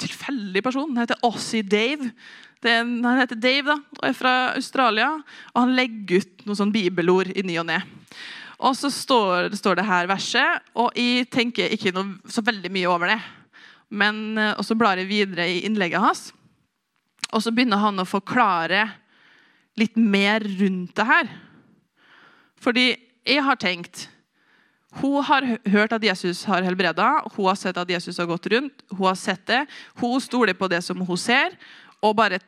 tilfeldig 0.00 0.62
person. 0.64 0.90
Han 0.92 1.04
heter 1.04 1.22
Ossie 1.26 1.64
Dave. 1.66 2.10
En, 2.64 2.96
han 3.04 3.20
heter 3.20 3.36
Dave 3.36 3.74
da, 3.74 3.76
og 4.00 4.06
er 4.08 4.16
fra 4.16 4.34
Australia. 4.54 5.10
og 5.52 5.58
Han 5.60 5.74
legger 5.76 6.24
ut 6.24 6.46
noen 6.46 6.60
sånn 6.62 6.74
bibelord 6.74 7.32
i 7.34 7.44
ny 7.44 7.58
og 7.60 7.68
ne. 7.68 7.80
Og 8.64 8.76
så 8.78 8.88
står, 8.92 9.50
står, 9.58 9.76
det 9.76 9.86
her 9.88 10.08
verset, 10.08 10.62
og 10.78 10.94
jeg 10.96 11.26
tenker 11.32 11.72
ikke 11.74 11.92
noe, 11.92 12.16
så 12.30 12.44
veldig 12.44 12.70
mye 12.72 12.88
over 12.88 13.10
det. 13.12 13.18
Men, 13.92 14.38
eh, 14.38 14.54
og 14.56 14.64
så 14.64 14.76
blar 14.78 15.00
jeg 15.00 15.10
videre 15.10 15.48
i 15.50 15.64
innlegget 15.66 16.00
hans, 16.00 16.28
og 17.34 17.42
så 17.42 17.52
begynner 17.52 17.82
han 17.82 17.98
å 18.00 18.08
forklare 18.08 18.86
litt 19.80 19.98
mer 19.98 20.44
rundt 20.60 20.94
det 20.96 21.06
her. 21.08 21.30
Fordi 22.62 22.86
jeg 23.26 23.42
har 23.44 23.58
tenkt 23.60 24.06
Hun 25.00 25.24
har 25.26 25.46
hørt 25.66 25.92
at 25.96 26.04
Jesus 26.06 26.44
har 26.46 26.62
helbreda, 26.62 27.24
hun 27.34 27.48
har 27.48 27.58
sett 27.58 27.78
at 27.80 27.90
Jesus 27.90 28.18
har 28.20 28.28
gått 28.30 28.46
rundt. 28.52 28.84
Hun 28.92 29.06
har 29.08 29.18
sett 29.18 29.42
det. 29.46 29.64
Hun 29.98 30.20
stoler 30.22 30.54
på 30.54 30.68
det 30.70 30.82
som 30.86 31.00
hun 31.02 31.18
ser, 31.18 31.56
og 32.04 32.14
bare 32.16 32.38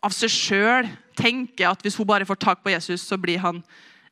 av 0.00 0.14
seg 0.16 0.32
sjøl 0.32 0.88
tenker 1.18 1.68
at 1.68 1.82
hvis 1.84 1.98
hun 2.00 2.08
bare 2.08 2.24
får 2.24 2.40
tak 2.40 2.62
på 2.64 2.72
Jesus, 2.72 3.02
så 3.04 3.18
blir 3.20 3.42
han 3.42 3.60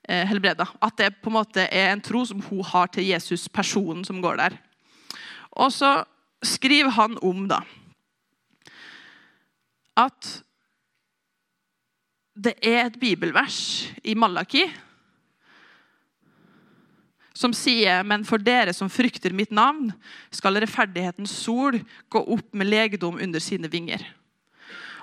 eh, 0.04 0.26
helbreda. 0.28 0.66
At 0.84 0.98
det 1.00 1.14
på 1.22 1.30
en 1.30 1.38
måte 1.38 1.64
er 1.64 1.94
en 1.94 2.02
tro 2.04 2.24
som 2.28 2.42
hun 2.50 2.64
har 2.66 2.90
til 2.92 3.08
Jesus, 3.08 3.48
personen 3.48 4.04
som 4.04 4.20
går 4.20 4.36
der. 4.42 4.58
Og 5.56 5.72
så 5.72 6.02
skriver 6.44 6.92
han 6.94 7.16
om 7.24 7.46
da, 7.50 7.62
at 9.98 10.28
det 12.38 12.54
er 12.62 12.84
et 12.84 13.00
bibelvers 13.00 13.88
i 14.06 14.14
Malaki 14.14 14.68
som 17.38 17.54
sier 17.54 18.02
Men 18.02 18.24
for 18.26 18.42
dere 18.42 18.74
som 18.74 18.90
frykter 18.90 19.34
mitt 19.36 19.52
navn, 19.54 19.92
skal 20.34 20.58
rettferdighetens 20.58 21.32
sol 21.44 21.78
gå 22.10 22.22
opp 22.34 22.48
med 22.52 22.70
legedom 22.70 23.20
under 23.22 23.42
sine 23.42 23.70
vinger. 23.70 24.02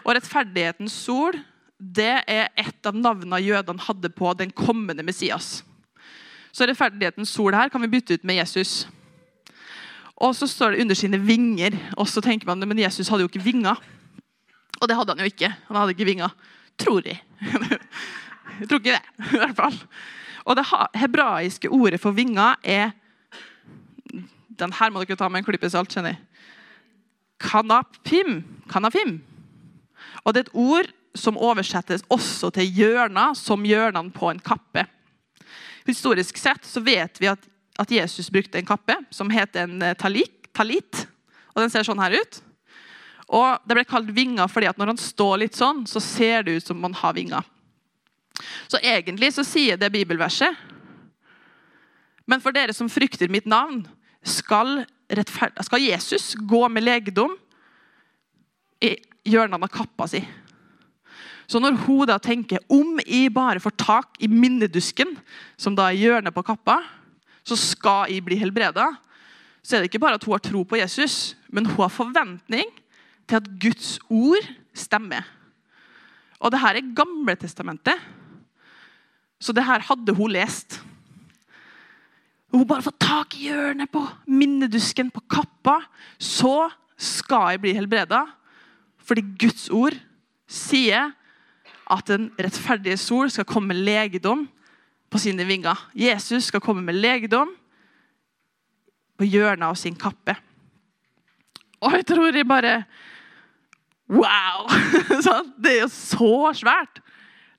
Og 0.04 0.18
rettferdighetens 0.18 0.94
sol 1.06 1.38
det 1.76 2.24
er 2.32 2.52
et 2.56 2.88
av 2.88 2.96
navnene 2.96 3.42
jødene 3.44 3.84
hadde 3.84 4.12
på 4.16 4.32
den 4.40 4.52
kommende 4.56 5.04
Messias. 5.04 5.60
Så 6.56 6.68
rettferdighetens 6.68 7.34
sol 7.36 7.56
her 7.56 7.72
kan 7.72 7.84
vi 7.84 7.92
bytte 7.98 8.16
ut 8.16 8.28
med 8.28 8.40
Jesus. 8.40 8.86
Og 10.16 10.32
så 10.36 10.48
står 10.48 10.76
det 10.76 10.86
under 10.86 10.96
sine 10.96 11.20
vinger. 11.20 11.76
Og 12.00 12.08
så 12.08 12.24
tenker 12.24 12.48
man, 12.48 12.64
Men 12.68 12.80
Jesus 12.80 13.10
hadde 13.12 13.26
jo 13.26 13.32
ikke 13.32 13.44
vinger. 13.44 13.76
Og 14.80 14.88
det 14.88 14.96
hadde 14.96 15.12
han 15.12 15.20
jo 15.20 15.32
ikke. 15.32 15.52
Han 15.68 15.78
hadde 15.78 15.96
ikke 15.96 16.08
vinger. 16.08 16.32
Tror 16.80 17.02
jeg. 17.06 17.20
jeg 18.60 18.70
tror 18.70 18.80
ikke 18.80 18.96
det, 18.96 19.04
i 19.34 19.42
hvert 19.42 19.56
fall. 19.56 19.76
Og 20.46 20.58
det 20.58 20.66
hebraiske 21.02 21.70
ordet 21.74 22.00
for 22.02 22.16
vinger 22.16 22.56
er 22.64 22.94
Den 24.56 24.72
her 24.72 24.92
må 24.94 25.02
dere 25.04 25.18
ta 25.20 25.28
med 25.28 25.42
en 25.42 25.48
klype 25.48 25.68
salt. 25.70 25.92
kjenner 25.92 26.14
jeg. 26.14 26.20
Kanapim. 27.44 28.44
Kanafim. 28.72 29.18
Og 30.24 30.34
det 30.34 30.40
er 30.40 30.46
et 30.48 30.56
ord 30.56 30.92
som 31.16 31.38
oversettes 31.38 32.06
også 32.10 32.54
til 32.56 32.72
hjørner, 32.72 33.34
som 33.36 33.66
hjørnene 33.68 34.14
på 34.16 34.30
en 34.32 34.40
kappe. 34.40 34.86
Historisk 35.86 36.38
sett 36.38 36.66
så 36.66 36.80
vet 36.80 37.20
vi 37.20 37.28
at, 37.28 37.40
at 37.80 37.92
Jesus 37.92 38.32
brukte 38.32 38.58
en 38.58 38.66
kappe 38.66 38.96
som 39.14 39.30
heter 39.30 39.68
en 39.68 39.82
eh, 39.82 39.98
talik, 40.00 40.48
talit. 40.54 41.06
Og 41.54 41.62
Den 41.62 41.74
ser 41.74 41.84
sånn 41.84 42.00
her 42.00 42.16
ut. 42.16 42.40
Og 43.28 43.68
Det 43.68 43.78
ble 43.78 43.86
kalt 43.90 44.12
vinger 44.16 44.48
fordi 44.52 44.70
at 44.70 44.80
når 44.80 44.94
han 44.94 45.02
står 45.02 45.44
litt 45.44 45.60
sånn, 45.60 45.84
så 45.90 46.00
ser 46.00 46.48
det 46.48 46.58
ut 46.60 46.72
som 46.72 46.80
man 46.80 46.96
har 46.96 47.16
vinger. 47.18 47.44
Så 48.68 48.82
egentlig 48.82 49.32
så 49.36 49.46
sier 49.48 49.80
det 49.80 49.92
bibelverset 49.94 50.56
Men 52.26 52.42
for 52.42 52.56
dere 52.56 52.74
som 52.74 52.90
frykter 52.90 53.30
mitt 53.30 53.46
navn, 53.46 53.84
skal, 54.26 54.80
skal 55.62 55.84
Jesus 55.84 56.34
gå 56.42 56.64
med 56.74 56.82
legedom 56.82 57.36
i 58.82 58.96
hjørnene 59.30 59.62
av 59.62 59.70
kappa 59.70 60.08
si. 60.10 60.24
Så 61.46 61.62
når 61.62 61.78
hun 61.86 62.08
da 62.10 62.18
tenker 62.18 62.64
om 62.74 62.98
jeg 63.06 63.30
bare 63.34 63.62
får 63.62 63.76
tak 63.78 64.18
i 64.18 64.30
minnedusken, 64.30 65.14
som 65.58 65.78
da 65.78 65.92
er 65.92 66.02
hjørnet 66.02 66.34
på 66.34 66.44
kappa, 66.46 66.80
så 67.46 67.58
skal 67.60 68.10
jeg 68.10 68.26
bli 68.26 68.40
helbreda, 68.42 68.90
så 69.62 69.78
er 69.78 69.84
det 69.84 69.92
ikke 69.92 70.02
bare 70.02 70.18
at 70.18 70.26
hun 70.26 70.34
har 70.34 70.44
tro 70.46 70.64
på 70.66 70.80
Jesus, 70.82 71.36
men 71.50 71.66
hun 71.70 71.84
har 71.84 71.94
forventning 71.94 72.70
til 73.30 73.38
at 73.38 73.50
Guds 73.62 73.96
ord 74.10 74.46
stemmer. 74.78 75.26
Og 76.42 76.52
det 76.54 76.62
her 76.62 76.78
er 76.78 76.94
Gamle 76.98 77.38
testamentet. 77.40 78.02
Så 79.46 79.54
det 79.54 79.66
her 79.68 79.84
hadde 79.86 80.16
hun 80.18 80.34
lest. 80.34 80.80
Hun 82.56 82.66
bare 82.66 82.82
får 82.82 82.96
tak 83.04 83.36
i 83.38 83.50
hjørnet 83.50 83.92
på 83.94 84.02
minnedusken 84.26 85.12
på 85.14 85.22
kappa, 85.30 85.82
så 86.18 86.72
skal 86.98 87.54
jeg 87.54 87.62
bli 87.62 87.76
helbreda. 87.78 88.24
Fordi 89.06 89.22
Guds 89.38 89.68
ord 89.70 89.98
sier 90.50 91.12
at 91.92 92.10
den 92.10 92.32
rettferdige 92.42 92.98
sol 92.98 93.30
skal 93.30 93.46
komme 93.46 93.74
med 93.74 93.84
legedom 93.86 94.48
på 95.14 95.22
sine 95.22 95.46
vinger. 95.46 95.78
Jesus 95.94 96.50
skal 96.50 96.64
komme 96.64 96.82
med 96.82 96.98
legedom 96.98 97.52
på 99.20 99.28
hjørnet 99.30 99.68
av 99.68 99.78
sin 99.78 99.98
kappe. 100.00 100.34
Og 101.86 102.00
jeg 102.00 102.08
tror 102.10 102.34
jeg 102.34 102.48
bare 102.50 102.80
Wow! 104.10 104.68
Det 105.62 105.72
er 105.72 105.80
jo 105.82 105.90
så 105.90 106.52
svært. 106.54 107.00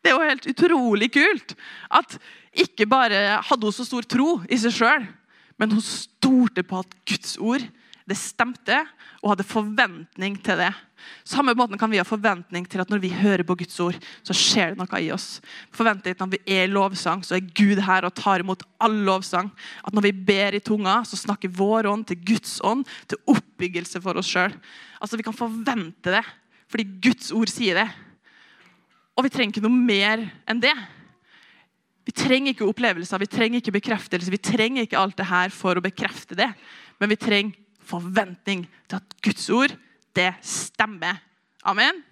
Det 0.03 0.13
er 0.13 0.17
jo 0.17 0.29
helt 0.29 0.51
utrolig 0.53 1.11
kult 1.15 1.57
at 1.91 2.19
ikke 2.57 2.87
bare 2.89 3.41
hadde 3.45 3.69
hun 3.69 3.75
så 3.75 3.85
stor 3.87 4.07
tro 4.09 4.39
i 4.49 4.59
seg 4.61 4.75
sjøl, 4.75 5.09
men 5.61 5.73
hun 5.73 5.85
stolte 5.85 6.65
på 6.67 6.81
at 6.83 6.97
Guds 7.09 7.37
ord 7.41 7.65
det 8.07 8.15
stemte, 8.15 8.85
og 9.19 9.33
hadde 9.33 9.47
forventning 9.49 10.37
til 10.47 10.61
det. 10.61 10.71
Samme 11.27 11.57
måten 11.59 11.79
kan 11.79 11.91
vi 11.91 11.99
ha 11.99 12.05
forventning 12.07 12.63
til 12.71 12.79
at 12.79 12.91
når 12.91 13.01
vi 13.03 13.11
hører 13.11 13.43
på 13.47 13.57
Guds 13.59 13.75
ord, 13.83 13.99
så 14.23 14.37
skjer 14.37 14.73
det 14.73 14.79
noe 14.79 15.01
i 15.03 15.11
oss. 15.15 15.41
Forventning 15.75 16.05
til 16.07 16.15
at 16.15 16.23
når 16.23 16.31
vi 16.37 16.41
er 16.55 16.69
i 16.69 16.71
lovsang, 16.71 17.25
så 17.27 17.35
er 17.35 17.49
Gud 17.59 17.83
her 17.83 18.07
og 18.07 18.15
tar 18.15 18.45
imot 18.45 18.63
all 18.79 18.95
lovsang. 19.09 19.51
At 19.83 19.97
når 19.97 20.07
vi 20.07 20.15
ber 20.31 20.55
i 20.55 20.63
tunga, 20.63 21.01
så 21.03 21.19
snakker 21.19 21.51
vår 21.59 21.91
ånd 21.91 22.07
til 22.07 22.23
Guds 22.31 22.61
ånd, 22.63 22.87
til 23.11 23.19
oppbyggelse 23.35 24.03
for 24.05 24.23
oss 24.23 24.31
sjøl. 24.31 24.55
Altså, 25.03 25.19
vi 25.19 25.27
kan 25.27 25.37
forvente 25.37 26.15
det, 26.15 26.23
fordi 26.71 26.87
Guds 27.09 27.35
ord 27.35 27.51
sier 27.51 27.83
det. 27.83 27.89
Og 29.17 29.25
vi 29.25 29.33
trenger 29.33 29.55
ikke 29.55 29.65
noe 29.65 29.87
mer 29.89 30.23
enn 30.49 30.61
det. 30.61 30.75
Vi 32.07 32.15
trenger 32.15 32.53
ikke 32.53 32.69
opplevelser, 32.69 33.19
vi 33.19 33.31
trenger 33.31 33.63
ikke 33.63 33.75
bekreftelse. 33.79 34.31
Vi 34.31 34.43
trenger 34.43 34.87
ikke 34.87 35.01
alt 35.01 35.17
det 35.19 35.27
her 35.27 35.51
for 35.55 35.79
å 35.79 35.83
bekrefte 35.83 36.39
det. 36.39 36.51
Men 37.01 37.11
vi 37.11 37.19
trenger 37.19 37.57
forventning 37.87 38.67
til 38.87 39.01
at 39.01 39.17
Guds 39.25 39.49
ord, 39.55 39.75
det 40.17 40.31
stemmer. 40.45 41.19
Amen. 41.67 42.03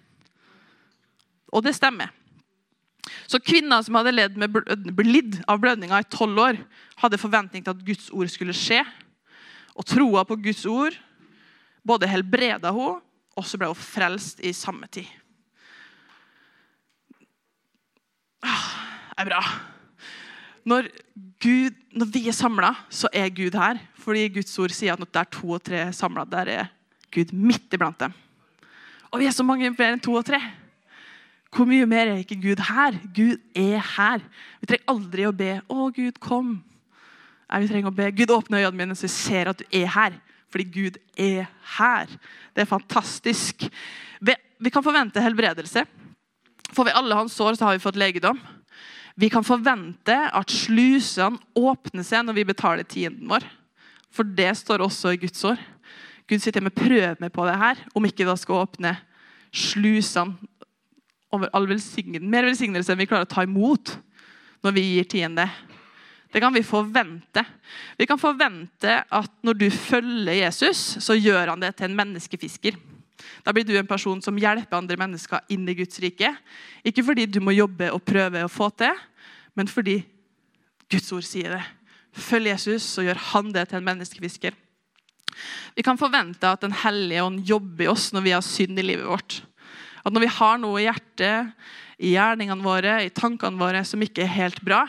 Og 1.53 1.63
det 1.65 1.75
stemmer. 1.77 2.11
Så 3.29 3.39
kvinner 3.41 3.83
som 3.85 3.97
hadde 3.99 4.13
ledd 4.13 4.37
med 4.39 4.53
blidd 4.97 5.39
av 5.49 5.61
blødninga 5.61 6.01
i 6.01 6.07
tolv 6.11 6.41
år, 6.41 6.59
hadde 7.01 7.21
forventning 7.21 7.63
til 7.65 7.73
at 7.75 7.83
Guds 7.85 8.09
ord 8.13 8.29
skulle 8.33 8.55
skje. 8.55 8.81
Og 9.75 9.85
troa 9.87 10.23
på 10.27 10.37
Guds 10.41 10.63
ord 10.69 10.97
både 11.85 12.09
helbreda 12.09 12.71
hun, 12.73 13.01
og 13.35 13.45
så 13.45 13.59
ble 13.59 13.69
hun 13.69 13.77
frelst 13.77 14.41
i 14.43 14.53
samme 14.55 14.87
tid. 14.91 15.07
Ah, 18.45 18.65
det 19.04 19.04
er 19.17 19.29
bra. 19.29 19.41
Når, 20.65 20.89
Gud, 21.41 21.75
når 21.93 22.11
vi 22.13 22.25
er 22.27 22.35
samla, 22.35 22.73
så 22.89 23.09
er 23.13 23.29
Gud 23.33 23.55
her. 23.57 23.79
Fordi 24.01 24.27
Guds 24.33 24.53
ord 24.61 24.73
sier 24.75 24.95
at 24.95 25.01
når 25.01 25.11
det 25.11 25.21
er 25.21 25.31
to 25.37 25.55
og 25.55 25.63
tre 25.65 25.81
samla, 25.93 26.25
der 26.29 26.51
er 26.51 26.69
Gud 27.13 27.33
midt 27.33 27.73
iblant 27.73 27.99
dem. 28.01 28.13
Og 29.11 29.21
vi 29.21 29.29
er 29.29 29.35
så 29.35 29.45
mange 29.47 29.69
mer 29.71 29.93
enn 29.93 30.03
to 30.03 30.15
og 30.17 30.25
tre. 30.27 30.41
Hvor 31.55 31.67
mye 31.69 31.87
mer 31.87 32.11
er 32.11 32.23
ikke 32.23 32.41
Gud 32.41 32.59
her? 32.67 32.97
Gud 33.15 33.37
er 33.55 33.79
her. 33.95 34.23
Vi 34.59 34.67
trenger 34.67 34.91
aldri 34.91 35.27
å 35.27 35.31
be 35.31 35.61
'Å, 35.61 35.91
Gud, 35.95 36.19
kom'. 36.19 36.59
Nei, 37.47 37.59
vi 37.61 37.67
trenger 37.69 37.91
å 37.91 37.95
be 37.95 38.11
'Gud, 38.11 38.33
åpne 38.33 38.59
øynene 38.59 38.77
mine, 38.77 38.95
så 38.95 39.07
jeg 39.07 39.15
ser 39.15 39.49
at 39.49 39.59
du 39.59 39.65
er 39.71 39.87
her'. 39.87 40.19
Fordi 40.51 40.63
Gud 40.63 40.97
er 41.17 41.47
her. 41.77 42.07
Det 42.55 42.61
er 42.61 42.65
fantastisk. 42.65 43.69
Vi 44.59 44.69
kan 44.69 44.83
forvente 44.83 45.21
helbredelse. 45.21 45.85
Får 46.73 46.83
vi 46.83 46.91
alle 46.95 47.15
hans 47.15 47.33
sår, 47.33 47.55
så 47.55 47.65
har 47.65 47.73
vi 47.73 47.83
fått 47.83 47.95
legedom. 47.95 48.39
Vi 49.15 49.29
kan 49.31 49.45
forvente 49.47 50.15
at 50.15 50.51
slusene 50.51 51.39
åpner 51.55 52.03
seg 52.03 52.25
når 52.25 52.35
vi 52.39 52.47
betaler 52.49 52.87
tienden 52.87 53.29
vår. 53.31 53.45
For 54.11 54.27
det 54.27 54.51
står 54.59 54.83
også 54.83 55.13
i 55.15 55.21
Guds 55.21 55.43
år. 55.47 55.59
Gud 56.27 56.41
sier 56.41 56.55
til 56.55 56.65
meg 56.65 56.75
prøv 56.75 57.21
meg 57.21 57.31
på 57.31 57.45
det 57.47 57.55
her, 57.61 57.79
om 57.95 58.07
ikke 58.07 58.25
da 58.27 58.35
skal 58.39 58.63
åpne 58.65 58.95
slusene 59.55 60.35
over 61.35 61.51
all 61.55 61.67
velsignelse, 61.67 62.27
mer 62.31 62.47
velsignelse 62.47 62.93
enn 62.93 63.01
vi 63.01 63.07
klarer 63.09 63.27
å 63.27 63.31
ta 63.31 63.43
imot 63.43 63.91
når 64.63 64.75
vi 64.75 64.83
gir 64.87 65.07
tiende. 65.11 65.45
Det 66.31 66.41
kan 66.43 66.53
vi 66.55 66.63
forvente. 66.65 67.43
Vi 67.99 68.07
kan 68.07 68.19
forvente 68.19 68.97
at 69.03 69.31
når 69.45 69.59
du 69.59 69.67
følger 69.71 70.35
Jesus, 70.41 70.81
så 71.03 71.15
gjør 71.15 71.53
han 71.53 71.63
det 71.63 71.75
til 71.77 71.89
en 71.89 71.97
menneskefisker. 71.99 72.79
Da 73.45 73.53
blir 73.55 73.65
du 73.67 73.73
en 73.77 73.87
person 73.87 74.21
som 74.23 74.37
hjelper 74.39 74.77
andre 74.77 74.97
mennesker 74.99 75.45
inn 75.53 75.67
i 75.69 75.77
Guds 75.77 75.99
rike. 76.03 76.33
Ikke 76.85 77.03
fordi 77.05 77.27
du 77.29 77.39
må 77.43 77.55
jobbe 77.55 77.91
og 77.93 78.03
prøve 78.05 78.43
å 78.43 78.51
få 78.51 78.69
til, 78.77 78.93
men 79.55 79.71
fordi 79.71 80.01
Guds 80.91 81.11
ord 81.15 81.25
sier 81.25 81.57
det. 81.57 81.63
Følg 82.15 82.51
Jesus, 82.53 82.85
så 82.95 83.03
gjør 83.05 83.19
han 83.31 83.51
det 83.55 83.67
til 83.69 83.79
en 83.79 83.87
menneskefisker. 83.87 84.55
Vi 85.75 85.83
kan 85.83 85.99
forvente 85.99 86.47
at 86.47 86.63
Den 86.63 86.75
hellige 86.83 87.23
ånd 87.25 87.41
jobber 87.43 87.85
i 87.85 87.91
oss 87.91 88.11
når 88.15 88.23
vi 88.23 88.35
har 88.35 88.45
synd 88.45 88.79
i 88.79 88.85
livet 88.85 89.07
vårt. 89.09 89.41
At 90.05 90.13
når 90.13 90.27
vi 90.27 90.35
har 90.37 90.59
noe 90.61 90.79
i 90.79 90.85
hjertet, 90.85 91.51
i 91.95 92.13
gjerningene 92.13 92.63
våre, 92.63 92.99
i 93.03 93.11
tankene 93.15 93.59
våre 93.59 93.81
som 93.87 94.01
ikke 94.03 94.25
er 94.25 94.33
helt 94.33 94.57
bra 94.67 94.81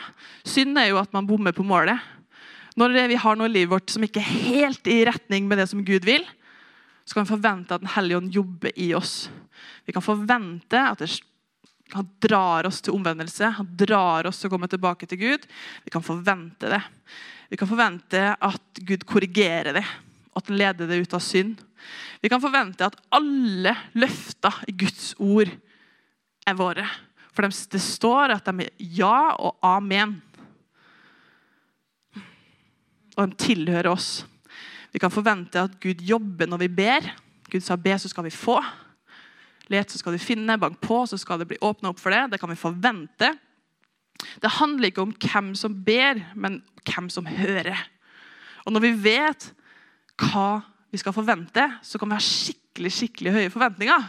Synd 0.43 0.75
er 0.75 0.89
jo 0.89 0.97
at 0.99 1.13
man 1.15 1.27
bommer 1.27 1.55
på 1.55 1.63
målet. 1.63 1.95
Når 2.77 2.97
vi 3.09 3.19
har 3.19 3.37
noe 3.39 3.47
i 3.47 3.53
livet 3.53 3.71
vårt 3.71 3.93
som 3.93 4.03
ikke 4.05 4.21
er 4.21 4.41
helt 4.51 4.89
i 4.91 4.99
retning 5.07 5.47
med 5.47 5.57
det 5.57 5.69
som 5.71 5.81
Gud 5.87 6.05
vil, 6.05 6.25
så 7.07 7.13
kan 7.13 7.23
vi 7.23 7.29
forvente 7.29 7.75
at 7.75 7.81
Den 7.81 7.93
hellige 7.95 8.17
ånd 8.17 8.33
jobber 8.35 8.71
i 8.75 8.89
oss. 8.95 9.29
Vi 9.87 9.93
kan 9.95 10.03
forvente 10.03 10.81
at 10.81 10.99
det, 10.99 11.07
han 11.95 12.09
drar 12.19 12.67
oss 12.67 12.81
til 12.83 12.97
omvendelse, 12.97 13.47
han 13.55 13.69
drar 13.79 14.27
oss 14.27 14.41
til 14.41 14.49
å 14.49 14.51
komme 14.51 14.67
tilbake 14.67 15.07
til 15.07 15.21
Gud. 15.21 15.45
Vi 15.85 15.93
kan 15.93 16.03
forvente 16.03 16.67
det. 16.67 16.81
Vi 17.47 17.55
kan 17.55 17.69
forvente 17.69 18.33
at 18.35 18.81
Gud 18.83 19.07
korrigerer 19.07 19.79
det, 19.79 19.85
at 20.35 20.51
han 20.51 20.59
leder 20.59 20.91
det 20.91 20.99
ut 20.99 21.15
av 21.15 21.23
synd. 21.23 21.63
Vi 22.19 22.27
kan 22.27 22.43
forvente 22.43 22.89
at 22.89 22.99
alle 23.15 23.71
løfter 23.95 24.59
i 24.67 24.75
Guds 24.75 25.13
ord 25.23 25.47
er 26.43 26.59
våre. 26.59 26.89
For 27.31 27.47
det 27.47 27.83
står 27.87 28.35
at 28.35 28.51
de 28.51 28.65
er 28.65 28.87
ja 28.99 29.31
og 29.39 29.55
amen. 29.63 30.17
Og 33.15 33.29
de 33.31 33.45
tilhører 33.47 33.95
oss. 33.95 34.25
Vi 34.97 35.01
kan 35.03 35.13
forvente 35.13 35.61
at 35.61 35.75
Gud 35.77 35.99
jobber 36.01 36.49
når 36.49 36.63
vi 36.63 36.67
ber. 36.73 37.05
Gud 37.53 37.61
sa 37.61 37.75
be, 37.77 37.93
så 38.01 38.09
skal 38.09 38.25
vi 38.25 38.33
få. 38.33 38.55
Let, 39.69 39.91
så 39.93 39.99
skal 40.01 40.15
du 40.15 40.17
finne. 40.17 40.55
Bank 40.57 40.79
på, 40.81 41.03
så 41.05 41.19
skal 41.21 41.37
det 41.37 41.45
bli 41.51 41.59
åpna 41.61 41.91
opp 41.91 41.99
for 42.01 42.09
det. 42.09 42.23
Det 42.31 42.39
kan 42.41 42.49
vi 42.49 42.57
forvente. 42.57 43.29
Det 44.41 44.55
handler 44.57 44.89
ikke 44.89 45.03
om 45.05 45.13
hvem 45.13 45.51
som 45.53 45.75
ber, 45.85 46.23
men 46.33 46.63
hvem 46.81 47.11
som 47.13 47.29
hører. 47.29 47.77
Og 48.65 48.73
når 48.73 48.87
vi 48.87 48.91
vet 49.05 49.51
hva 50.17 50.63
vi 50.89 50.97
skal 50.97 51.13
forvente, 51.13 51.67
så 51.85 52.01
kan 52.01 52.09
vi 52.09 52.17
ha 52.17 52.23
skikkelig 52.31 52.93
skikkelig 52.97 53.35
høye 53.35 53.53
forventninger. 53.53 54.07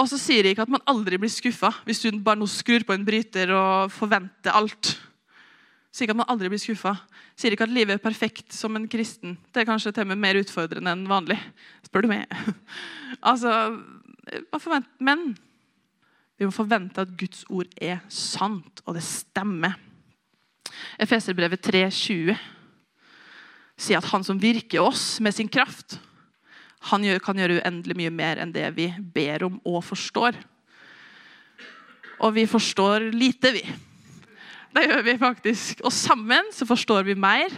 Og 0.00 0.08
så 0.08 0.16
sier 0.16 0.40
jeg 0.48 0.56
ikke 0.56 0.64
at 0.64 0.72
man 0.72 0.88
aldri 0.88 1.20
blir 1.20 1.32
skuffa 1.32 1.74
hvis 1.84 2.00
du 2.00 2.16
bare 2.16 2.40
nå 2.40 2.48
skrur 2.48 2.88
på 2.88 2.96
en 2.96 3.04
bryter 3.04 3.52
og 3.52 3.92
forventer 3.92 4.56
alt. 4.56 4.94
Sier 5.96 6.04
ikke 6.04 6.12
at 6.12 6.20
man 6.20 6.28
aldri 6.28 6.50
blir 6.52 6.60
skuffa. 6.60 6.92
Sier 7.40 7.54
ikke 7.56 7.64
at 7.64 7.72
livet 7.72 7.96
er 7.96 8.02
perfekt 8.02 8.52
som 8.52 8.74
en 8.76 8.84
kristen. 8.92 9.38
Det 9.48 9.62
er 9.62 9.68
kanskje 9.68 9.94
til 9.96 10.10
og 10.12 10.18
mer 10.20 10.36
utfordrende 10.36 10.92
enn 10.92 11.06
vanlig. 11.08 11.38
Spør 11.86 12.04
du 12.04 12.10
meg. 12.10 12.26
altså, 13.32 13.78
Men 15.00 15.30
vi 16.36 16.44
må 16.44 16.52
forvente 16.52 17.00
at 17.00 17.16
Guds 17.16 17.46
ord 17.48 17.72
er 17.80 18.02
sant, 18.12 18.84
og 18.84 18.98
det 18.98 19.06
stemmer. 19.08 19.78
Efeserbrevet 21.00 21.64
3,20 21.64 22.36
sier 23.80 23.96
at 23.96 24.10
han 24.12 24.24
som 24.24 24.40
virker 24.40 24.84
oss 24.84 25.16
med 25.24 25.32
sin 25.32 25.48
kraft, 25.48 25.96
han 26.92 27.08
kan 27.24 27.40
gjøre 27.40 27.62
uendelig 27.62 27.96
mye 27.96 28.12
mer 28.12 28.40
enn 28.42 28.52
det 28.52 28.68
vi 28.76 28.90
ber 29.16 29.48
om 29.48 29.56
og 29.64 29.80
forstår. 29.88 30.36
Og 32.20 32.36
vi 32.36 32.44
forstår 32.48 33.08
lite, 33.16 33.56
vi. 33.56 33.64
Det 34.76 34.82
gjør 34.84 35.04
vi 35.06 35.12
faktisk. 35.16 35.78
Og 35.88 35.92
sammen 35.94 36.50
så 36.52 36.66
forstår 36.68 37.06
vi 37.06 37.14
mer, 37.16 37.52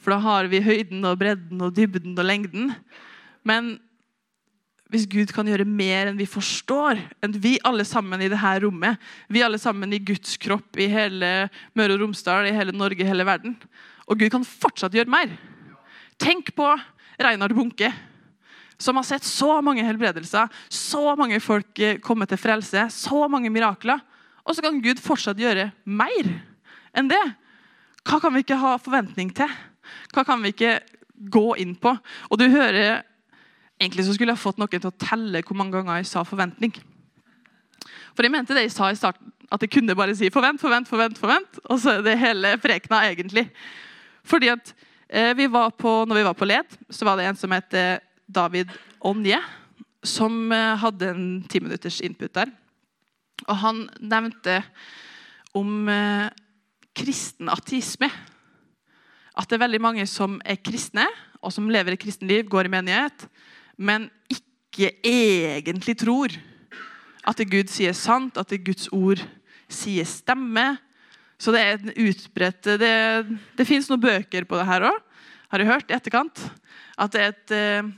for 0.00 0.14
da 0.14 0.20
har 0.24 0.46
vi 0.48 0.62
høyden 0.64 1.04
og 1.04 1.18
bredden 1.20 1.60
og 1.60 1.74
dybden 1.76 2.16
og 2.16 2.24
lengden. 2.24 2.70
Men 3.44 3.74
hvis 4.88 5.04
Gud 5.10 5.32
kan 5.34 5.48
gjøre 5.48 5.66
mer 5.68 6.08
enn 6.08 6.16
vi 6.16 6.28
forstår, 6.28 7.02
enn 7.24 7.34
vi 7.36 7.58
alle 7.68 7.84
sammen 7.84 8.22
i 8.22 8.30
dette 8.32 8.52
rommet, 8.64 8.96
vi 9.28 9.42
alle 9.44 9.60
sammen 9.60 9.92
i 9.92 10.00
Guds 10.00 10.38
kropp 10.40 10.80
i 10.80 10.86
hele 10.88 11.50
Møre 11.76 11.98
og 11.98 12.06
Romsdal, 12.06 12.48
i 12.48 12.56
hele 12.56 12.72
Norge, 12.72 13.04
i 13.04 13.08
hele 13.08 13.26
verden 13.28 13.58
Og 14.08 14.20
Gud 14.20 14.30
kan 14.32 14.44
fortsatt 14.44 14.94
gjøre 14.96 15.12
mer. 15.12 15.36
Tenk 16.20 16.54
på 16.56 16.70
Reinhard 17.20 17.52
Bunke, 17.56 17.92
som 18.80 18.96
har 18.96 19.04
sett 19.08 19.24
så 19.28 19.60
mange 19.64 19.84
helbredelser, 19.84 20.48
så 20.72 21.12
mange 21.18 21.40
folk 21.44 21.78
eh, 21.78 22.00
komme 22.00 22.26
til 22.28 22.40
frelse, 22.40 22.88
så 22.90 23.28
mange 23.28 23.52
mirakler. 23.52 24.00
Og 24.44 24.56
så 24.56 24.64
kan 24.64 24.80
Gud 24.84 25.00
fortsatt 25.00 25.40
gjøre 25.40 25.70
mer 25.84 26.32
enn 26.96 27.10
det. 27.10 27.22
Hva 28.04 28.20
kan 28.22 28.34
vi 28.34 28.44
ikke 28.44 28.60
ha 28.60 28.76
forventning 28.82 29.32
til? 29.36 29.50
Hva 30.14 30.24
kan 30.26 30.42
vi 30.44 30.52
ikke 30.54 30.78
gå 31.32 31.46
inn 31.60 31.74
på? 31.80 31.96
Og 32.30 32.40
du 32.40 32.48
hører, 32.48 33.02
Egentlig 33.74 34.04
så 34.06 34.12
skulle 34.14 34.30
jeg 34.30 34.38
fått 34.38 34.60
noen 34.62 34.70
til 34.70 34.86
å 34.86 34.94
telle 35.02 35.40
hvor 35.42 35.56
mange 35.58 35.74
ganger 35.74 35.98
jeg 35.98 36.06
sa 36.06 36.20
forventning. 36.22 36.70
For 38.14 38.22
jeg 38.22 38.30
mente 38.30 38.54
det 38.54 38.68
jeg 38.68 38.72
sa 38.76 38.86
i 38.86 38.96
starten, 38.96 39.32
at 39.50 39.64
jeg 39.66 39.72
kunne 39.74 39.96
bare 39.98 40.14
si 40.14 40.30
forvent, 40.30 40.62
forvent, 40.62 40.86
forvent. 40.86 41.18
forvent, 41.18 41.58
Og 41.66 41.80
så 41.82 41.96
er 41.96 42.04
det 42.06 42.14
hele 42.20 42.52
prekena, 42.62 43.02
egentlig. 43.10 43.48
Fordi 44.22 44.52
at 44.54 44.70
Eh, 45.08 45.34
vi 45.36 45.48
på, 45.48 46.04
når 46.04 46.14
vi 46.14 46.24
var 46.24 46.34
på 46.34 46.44
Led, 46.44 46.76
så 46.90 47.04
var 47.04 47.16
det 47.16 47.28
en 47.28 47.36
som 47.36 47.52
het 47.52 47.74
eh, 47.74 48.00
David 48.26 48.70
Onje, 49.00 49.38
som 50.02 50.52
eh, 50.52 50.76
hadde 50.80 51.10
en 51.12 51.26
ti 51.48 51.60
minutters 51.60 52.00
input 52.00 52.32
der. 52.34 52.50
Og 53.46 53.56
han 53.56 53.84
nevnte 54.00 54.62
om 55.54 55.86
kristen 56.94 57.50
ateisme. 57.52 58.08
At 59.34 59.50
det 59.50 59.58
er 59.58 59.64
veldig 59.66 59.82
mange 59.82 60.06
som 60.10 60.38
er 60.46 60.60
kristne, 60.62 61.06
og 61.42 61.52
som 61.52 61.68
lever 61.70 61.94
et 61.94 62.02
kristenliv, 62.02 62.46
går 62.48 62.68
i 62.68 62.74
menighet, 62.76 63.26
men 63.76 64.08
ikke 64.32 64.92
egentlig 65.04 65.96
tror 66.00 66.32
at 67.24 67.40
det 67.40 67.50
Gud 67.50 67.70
sier 67.72 67.96
sant, 67.96 68.38
at 68.38 68.50
det 68.52 68.64
Guds 68.66 68.86
ord 68.92 69.20
sier 69.70 70.06
stemme, 70.08 70.74
så 71.40 71.52
det 71.52 71.60
er 71.60 71.80
en 71.80 71.96
utbredt 72.06 72.68
Det, 72.78 72.94
det 73.58 73.66
fins 73.66 73.88
noen 73.90 74.02
bøker 74.04 74.46
på 74.46 74.58
det 74.60 74.66
her 74.68 74.86
òg, 74.86 74.98
har 75.50 75.62
jeg 75.62 75.70
hørt 75.70 75.90
i 75.90 75.96
etterkant. 75.96 76.40
At 76.98 77.14
det 77.14 77.22
er 77.22 77.32
et 77.32 77.54
uh, 77.54 77.90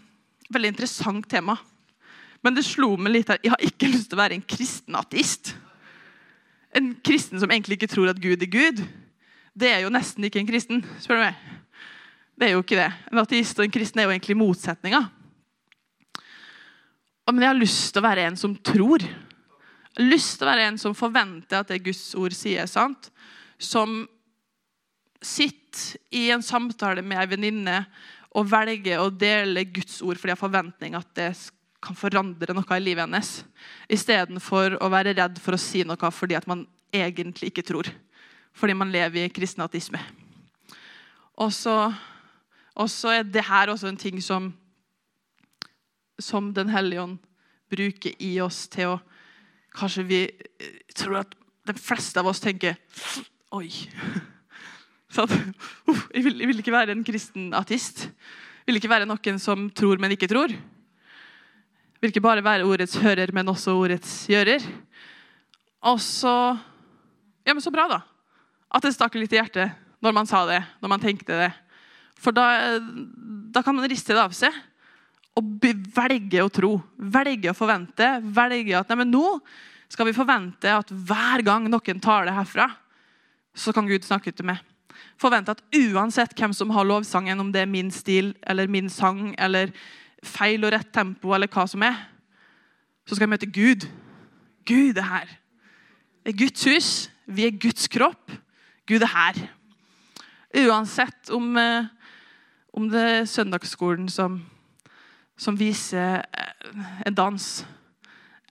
veldig 0.52 0.72
interessant 0.72 1.28
tema. 1.30 1.56
Men 2.44 2.56
det 2.56 2.66
slo 2.66 2.94
meg 3.00 3.14
litt 3.14 3.30
her 3.32 3.40
Jeg 3.42 3.52
har 3.54 3.62
ikke 3.64 3.90
lyst 3.90 4.10
til 4.10 4.18
å 4.18 4.22
være 4.22 4.36
en 4.38 4.44
kristen 4.46 4.98
ateist. 4.98 5.54
En 6.76 6.92
kristen 7.04 7.40
som 7.40 7.50
egentlig 7.52 7.78
ikke 7.78 7.90
tror 7.90 8.10
at 8.12 8.20
Gud 8.20 8.42
er 8.42 8.50
Gud. 8.52 8.82
Det 9.56 9.70
er 9.72 9.84
jo 9.84 9.92
nesten 9.92 10.26
ikke 10.28 10.42
en 10.42 10.48
kristen, 10.48 10.82
spør 11.00 11.20
du 11.20 11.24
meg. 11.24 11.38
Det 12.36 12.48
er 12.48 12.52
jo 12.52 12.64
ikke 12.64 12.76
det. 12.76 12.90
En 13.08 13.22
ateist 13.22 13.56
og 13.56 13.64
en 13.64 13.72
kristen 13.72 14.02
er 14.02 14.08
jo 14.08 14.12
egentlig 14.12 14.36
motsetninga. 14.36 15.06
Men 17.32 17.42
jeg 17.42 17.50
har 17.50 17.58
lyst 17.58 17.88
til 17.94 18.02
å 18.02 18.06
være 18.06 18.26
en 18.28 18.36
som 18.38 18.52
tror. 18.60 19.02
Jeg 19.02 19.96
har 19.96 20.10
lyst 20.12 20.36
til 20.36 20.46
å 20.46 20.50
være 20.50 20.66
en 20.68 20.78
som 20.78 20.94
forventer 20.94 21.62
at 21.62 21.72
det 21.72 21.80
Guds 21.88 22.10
ord 22.18 22.36
sier, 22.36 22.66
er 22.66 22.70
sant 22.70 23.08
som 23.58 24.04
sitter 25.24 25.96
i 26.14 26.28
en 26.30 26.44
samtale 26.44 27.02
med 27.04 27.18
ei 27.18 27.28
venninne 27.30 27.80
og 28.36 28.48
velger 28.52 29.00
å 29.00 29.08
dele 29.10 29.64
Guds 29.72 30.02
ord 30.04 30.20
fordi 30.20 30.34
jeg 30.34 30.36
har 30.36 30.44
forventning 30.44 30.96
at 30.98 31.08
det 31.16 31.30
kan 31.82 31.96
forandre 31.98 32.54
noe 32.56 32.76
i 32.78 32.82
livet 32.82 33.04
hennes, 33.04 33.30
istedenfor 33.92 34.78
å 34.82 34.90
være 34.92 35.14
redd 35.16 35.40
for 35.42 35.56
å 35.56 35.60
si 35.60 35.84
noe 35.86 36.10
fordi 36.12 36.38
at 36.38 36.48
man 36.50 36.64
egentlig 36.94 37.52
ikke 37.52 37.66
tror. 37.66 37.90
Fordi 38.56 38.76
man 38.76 38.92
lever 38.92 39.26
i 39.26 39.32
kristen 39.32 39.64
ateisme. 39.64 40.00
Og 41.36 41.52
så, 41.52 41.92
er 43.12 43.26
det 43.28 43.44
her 43.44 43.68
også 43.68 43.90
en 43.90 44.00
ting 44.00 44.22
som, 44.24 44.48
som 46.18 46.54
Den 46.54 46.72
hellige 46.72 47.02
ånd 47.02 47.18
bruker 47.68 48.14
i 48.22 48.38
oss 48.40 48.66
til 48.72 48.94
å 48.94 49.02
Kanskje 49.76 50.02
vi 50.08 50.18
tror 50.96 51.18
at 51.18 51.34
de 51.68 51.74
fleste 51.76 52.16
av 52.16 52.30
oss 52.30 52.40
tenker 52.40 52.78
Oi. 53.52 53.68
Sånn, 55.16 55.28
uh, 55.28 56.00
jeg, 56.14 56.22
vil, 56.24 56.38
jeg, 56.40 56.48
vil, 56.48 56.62
ikke 56.62 56.72
være 56.72 56.94
en 56.96 57.04
kristen 57.06 57.50
ateist. 57.56 58.06
Jeg 58.08 58.70
vil 58.70 58.80
ikke 58.80 58.90
være 58.90 59.08
noen 59.08 59.38
som 59.40 59.68
tror, 59.76 60.00
men 60.02 60.12
ikke 60.16 60.28
tror. 60.32 60.52
Vil 62.06 62.12
ikke 62.12 62.22
bare 62.22 62.42
være 62.46 62.62
ordets 62.62 62.92
hører, 63.02 63.32
men 63.34 63.48
også 63.50 63.72
ordets 63.74 64.10
gjører. 64.30 64.62
Og 65.90 65.98
så 65.98 66.34
Ja, 67.42 67.50
men 67.50 67.58
så 67.62 67.72
bra, 67.74 67.88
da. 67.90 67.98
At 68.70 68.86
det 68.86 68.92
stakk 68.94 69.16
litt 69.18 69.34
i 69.34 69.40
hjertet 69.40 69.74
når 70.02 70.14
man 70.14 70.28
sa 70.30 70.44
det, 70.46 70.60
når 70.78 70.92
man 70.92 71.02
tenkte 71.02 71.34
det. 71.34 71.48
For 72.14 72.30
da, 72.30 72.78
da 73.50 73.62
kan 73.66 73.74
man 73.74 73.88
riste 73.90 74.14
det 74.14 74.22
av 74.22 74.38
seg 74.38 74.54
og 75.34 75.66
velge 75.98 76.46
å 76.46 76.52
tro. 76.52 76.70
Velge 76.94 77.50
å 77.50 77.58
forvente. 77.58 78.12
Velge 78.22 78.78
at 78.78 78.94
nei, 78.94 79.00
men 79.02 79.10
nå 79.10 79.26
skal 79.90 80.06
vi 80.06 80.14
forvente 80.14 80.78
at 80.78 80.94
hver 81.10 81.42
gang 81.42 81.66
noen 81.66 82.02
tar 82.02 82.30
det 82.30 82.38
herfra, 82.38 82.70
så 83.50 83.74
kan 83.74 83.90
Gud 83.90 84.06
snakke 84.06 84.30
til 84.30 84.46
meg. 84.46 84.62
Forvente 85.18 85.58
at 85.58 85.66
uansett 85.74 86.38
hvem 86.38 86.54
som 86.54 86.70
har 86.70 86.86
lovsangen, 86.86 87.42
om 87.42 87.50
det 87.50 87.66
er 87.66 87.74
min 87.74 87.90
stil 87.90 88.36
eller 88.46 88.70
min 88.70 88.94
sang 88.94 89.32
eller 89.42 89.74
feil 90.24 90.64
og 90.64 90.72
rett 90.72 90.92
tempo, 90.94 91.34
eller 91.34 91.50
hva 91.52 91.66
som 91.68 91.82
er, 91.86 91.98
så 93.06 93.14
skal 93.14 93.26
jeg 93.26 93.34
møte 93.34 93.50
Gud. 93.50 93.86
Gud 94.66 94.98
er 94.98 95.06
her. 95.10 95.36
Det 96.24 96.32
er 96.32 96.40
Guds 96.40 96.64
hus. 96.66 96.88
Vi 97.26 97.46
er 97.46 97.58
Guds 97.62 97.86
kropp. 97.90 98.32
Gud 98.86 99.02
er 99.02 99.12
her. 99.12 99.38
Uansett 100.66 101.30
om, 101.34 101.56
eh, 101.56 101.86
om 102.72 102.88
det 102.90 103.02
er 103.02 103.30
søndagsskolen 103.30 104.08
som, 104.08 104.40
som 105.36 105.58
viser 105.58 106.22
eh, 106.22 106.82
en 107.06 107.14
dans, 107.14 107.66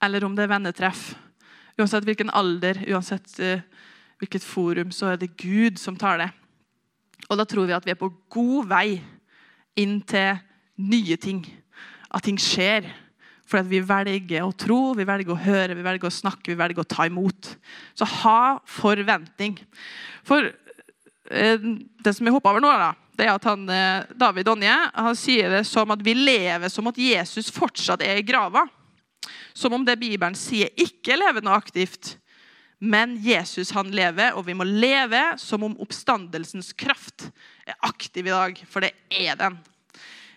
eller 0.03 0.25
om 0.25 0.35
det 0.35 0.45
er 0.45 0.53
vennetreff. 0.53 1.13
Uansett 1.79 2.07
hvilken 2.07 2.31
alder, 2.31 2.77
uansett 2.87 3.33
uh, 3.43 3.59
hvilket 4.21 4.43
forum, 4.47 4.91
så 4.95 5.11
er 5.11 5.19
det 5.19 5.35
Gud 5.35 5.79
som 5.81 5.97
tar 5.99 6.21
det. 6.21 6.29
Og 7.27 7.39
da 7.39 7.43
tror 7.43 7.67
vi 7.67 7.75
at 7.75 7.85
vi 7.85 7.91
er 7.91 7.99
på 7.99 8.11
god 8.31 8.69
vei 8.69 9.01
inn 9.75 9.97
til 10.07 10.37
nye 10.77 11.17
ting. 11.21 11.43
At 12.09 12.25
ting 12.25 12.39
skjer. 12.41 12.87
Fordi 13.45 13.75
vi 13.75 13.81
velger 13.85 14.41
å 14.41 14.53
tro, 14.57 14.79
vi 14.97 15.05
velger 15.05 15.35
å 15.35 15.39
høre, 15.39 15.77
vi 15.77 15.85
velger 15.85 16.09
å 16.09 16.13
snakke, 16.13 16.49
vi 16.49 16.57
velger 16.57 16.81
å 16.81 16.89
ta 16.89 17.05
imot. 17.05 17.51
Så 17.93 18.07
ha 18.23 18.57
forventning. 18.65 19.59
For 20.25 20.49
eh, 21.29 21.67
det 22.01 22.15
som 22.17 22.25
jeg 22.25 22.33
hopper 22.33 22.55
over 22.55 22.65
nå, 22.65 22.71
da, 22.81 22.89
det 23.15 23.27
er 23.27 23.35
at 23.35 23.45
han, 23.47 23.67
eh, 23.69 24.07
David 24.17 24.49
Onje 24.49 24.73
han 24.73 25.19
sier 25.19 25.53
det 25.53 25.61
som 25.69 25.93
at 25.93 26.01
vi 26.03 26.15
lever 26.17 26.73
som 26.73 26.89
at 26.89 26.97
Jesus 26.99 27.53
fortsatt 27.53 28.03
er 28.05 28.19
i 28.19 28.25
grava. 28.25 28.65
Som 29.55 29.77
om 29.77 29.85
det 29.85 29.99
Bibelen 30.01 30.35
sier, 30.35 30.73
ikke 30.73 31.17
lever 31.17 31.45
noe 31.45 31.55
aktivt. 31.61 32.15
Men 32.81 33.15
Jesus 33.23 33.71
han 33.77 33.93
lever, 33.95 34.33
og 34.35 34.49
vi 34.49 34.57
må 34.57 34.65
leve 34.67 35.21
som 35.39 35.63
om 35.63 35.77
oppstandelsens 35.81 36.73
kraft 36.75 37.29
er 37.65 37.77
aktiv 37.87 38.25
i 38.25 38.33
dag. 38.33 38.59
For 38.67 38.83
det 38.83 38.91
er 39.09 39.37
den. 39.39 39.61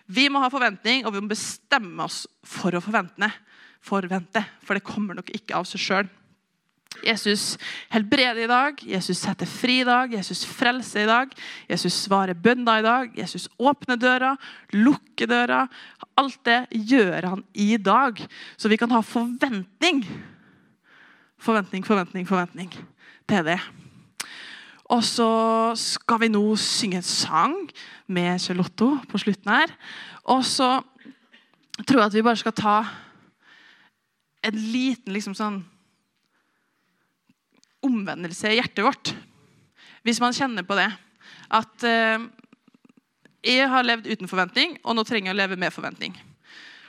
Vi 0.09 0.25
må 0.31 0.41
ha 0.41 0.49
forventning, 0.49 1.05
og 1.05 1.13
vi 1.13 1.21
må 1.21 1.29
bestemme 1.29 2.05
oss 2.07 2.23
for 2.45 2.73
å 2.73 2.81
forvente. 2.81 3.29
forvente 3.81 4.41
for 4.65 4.75
det 4.75 4.83
kommer 4.83 5.15
nok 5.15 5.29
ikke 5.31 5.55
av 5.55 5.67
seg 5.69 5.79
sjøl. 5.79 6.09
Jesus 7.05 7.53
helbreder 7.93 8.41
i 8.43 8.49
dag, 8.49 8.81
Jesus 8.83 9.21
setter 9.21 9.47
fri 9.47 9.77
i 9.83 9.87
dag, 9.87 10.11
Jesus 10.11 10.41
frelser 10.43 11.05
i 11.05 11.07
dag. 11.07 11.35
Jesus 11.69 11.95
svarer 12.03 12.33
bønner 12.35 12.81
i 12.81 12.85
dag, 12.85 13.13
Jesus 13.15 13.47
åpner 13.57 13.99
døra, 13.99 14.33
lukker 14.73 15.29
døra. 15.29 15.61
Alt 16.19 16.41
det 16.49 16.65
gjør 16.73 17.29
han 17.35 17.43
i 17.53 17.77
dag. 17.77 18.19
Så 18.57 18.71
vi 18.71 18.79
kan 18.81 18.91
ha 18.91 19.03
forventning. 19.05 20.01
Forventning, 21.39 21.85
forventning, 21.87 22.27
forventning. 22.27 22.73
Det 23.29 23.39
er 23.39 23.47
det. 23.53 23.61
Og 24.89 25.03
så 25.05 25.29
skal 25.77 26.23
vi 26.23 26.31
nå 26.33 26.41
synge 26.57 26.97
en 26.97 27.05
sang 27.05 27.57
med 28.09 28.41
Charlotto 28.41 28.95
på 29.09 29.21
slutten 29.21 29.51
her. 29.53 29.73
Og 30.25 30.41
så 30.47 30.79
tror 31.85 32.01
jeg 32.01 32.09
at 32.09 32.17
vi 32.17 32.25
bare 32.25 32.41
skal 32.41 32.55
ta 32.57 32.77
en 34.49 34.57
liten 34.73 35.13
liksom 35.13 35.35
sånn 35.37 35.61
omvendelse 37.85 38.49
i 38.49 38.57
hjertet 38.57 38.83
vårt. 38.83 39.13
Hvis 40.03 40.19
man 40.23 40.35
kjenner 40.35 40.65
på 40.67 40.77
det. 40.79 40.89
At 41.49 41.85
eh, 41.87 42.25
jeg 43.45 43.69
har 43.71 43.85
levd 43.85 44.09
uten 44.09 44.29
forventning, 44.29 44.75
og 44.83 44.97
nå 44.97 45.05
trenger 45.07 45.31
jeg 45.31 45.37
å 45.37 45.39
leve 45.39 45.57
med 45.59 45.73
forventning. 45.73 46.17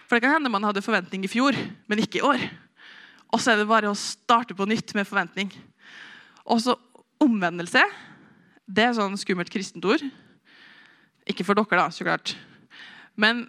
For 0.08 0.16
det 0.16 0.24
kan 0.24 0.34
hende 0.34 0.50
man 0.52 0.64
hadde 0.66 0.82
forventning 0.84 1.24
i 1.24 1.30
fjor, 1.30 1.56
men 1.86 2.02
ikke 2.02 2.20
i 2.20 2.26
år. 2.26 2.42
Og 3.30 3.40
så 3.40 3.52
er 3.52 3.60
det 3.60 3.70
bare 3.70 3.90
å 3.90 3.98
starte 3.98 4.56
på 4.58 4.66
nytt 4.68 4.92
med 4.98 5.06
forventning. 5.08 5.52
Og 6.50 6.58
så 6.64 6.74
omvendelse. 7.20 7.82
Det 8.70 8.84
er 8.86 8.96
sånn 8.96 9.18
skummelt 9.20 9.50
kristent 9.52 9.84
ord. 9.88 10.02
Ikke 11.28 11.46
for 11.46 11.58
dere, 11.58 11.82
da, 11.82 11.88
så 11.92 12.06
klart. 12.06 12.34
Men 13.18 13.44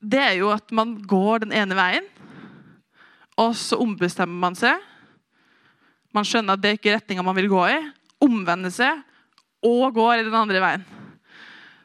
det 0.00 0.20
er 0.20 0.34
jo 0.40 0.50
at 0.52 0.72
man 0.74 0.96
går 1.08 1.44
den 1.44 1.54
ene 1.56 1.76
veien, 1.76 2.06
og 3.40 3.54
så 3.56 3.78
ombestemmer 3.80 4.36
man 4.42 4.56
seg. 4.58 4.80
Man 6.12 6.26
skjønner 6.26 6.56
at 6.56 6.62
det 6.62 6.72
er 6.72 6.80
ikke 6.80 6.96
retninga 6.96 7.24
man 7.24 7.36
vil 7.38 7.50
gå 7.52 7.62
i. 7.70 7.78
Omvender 8.24 8.72
seg 8.74 9.04
og 9.64 9.94
går 9.96 10.20
i 10.20 10.26
den 10.26 10.36
andre 10.36 10.60
veien. 10.62 10.84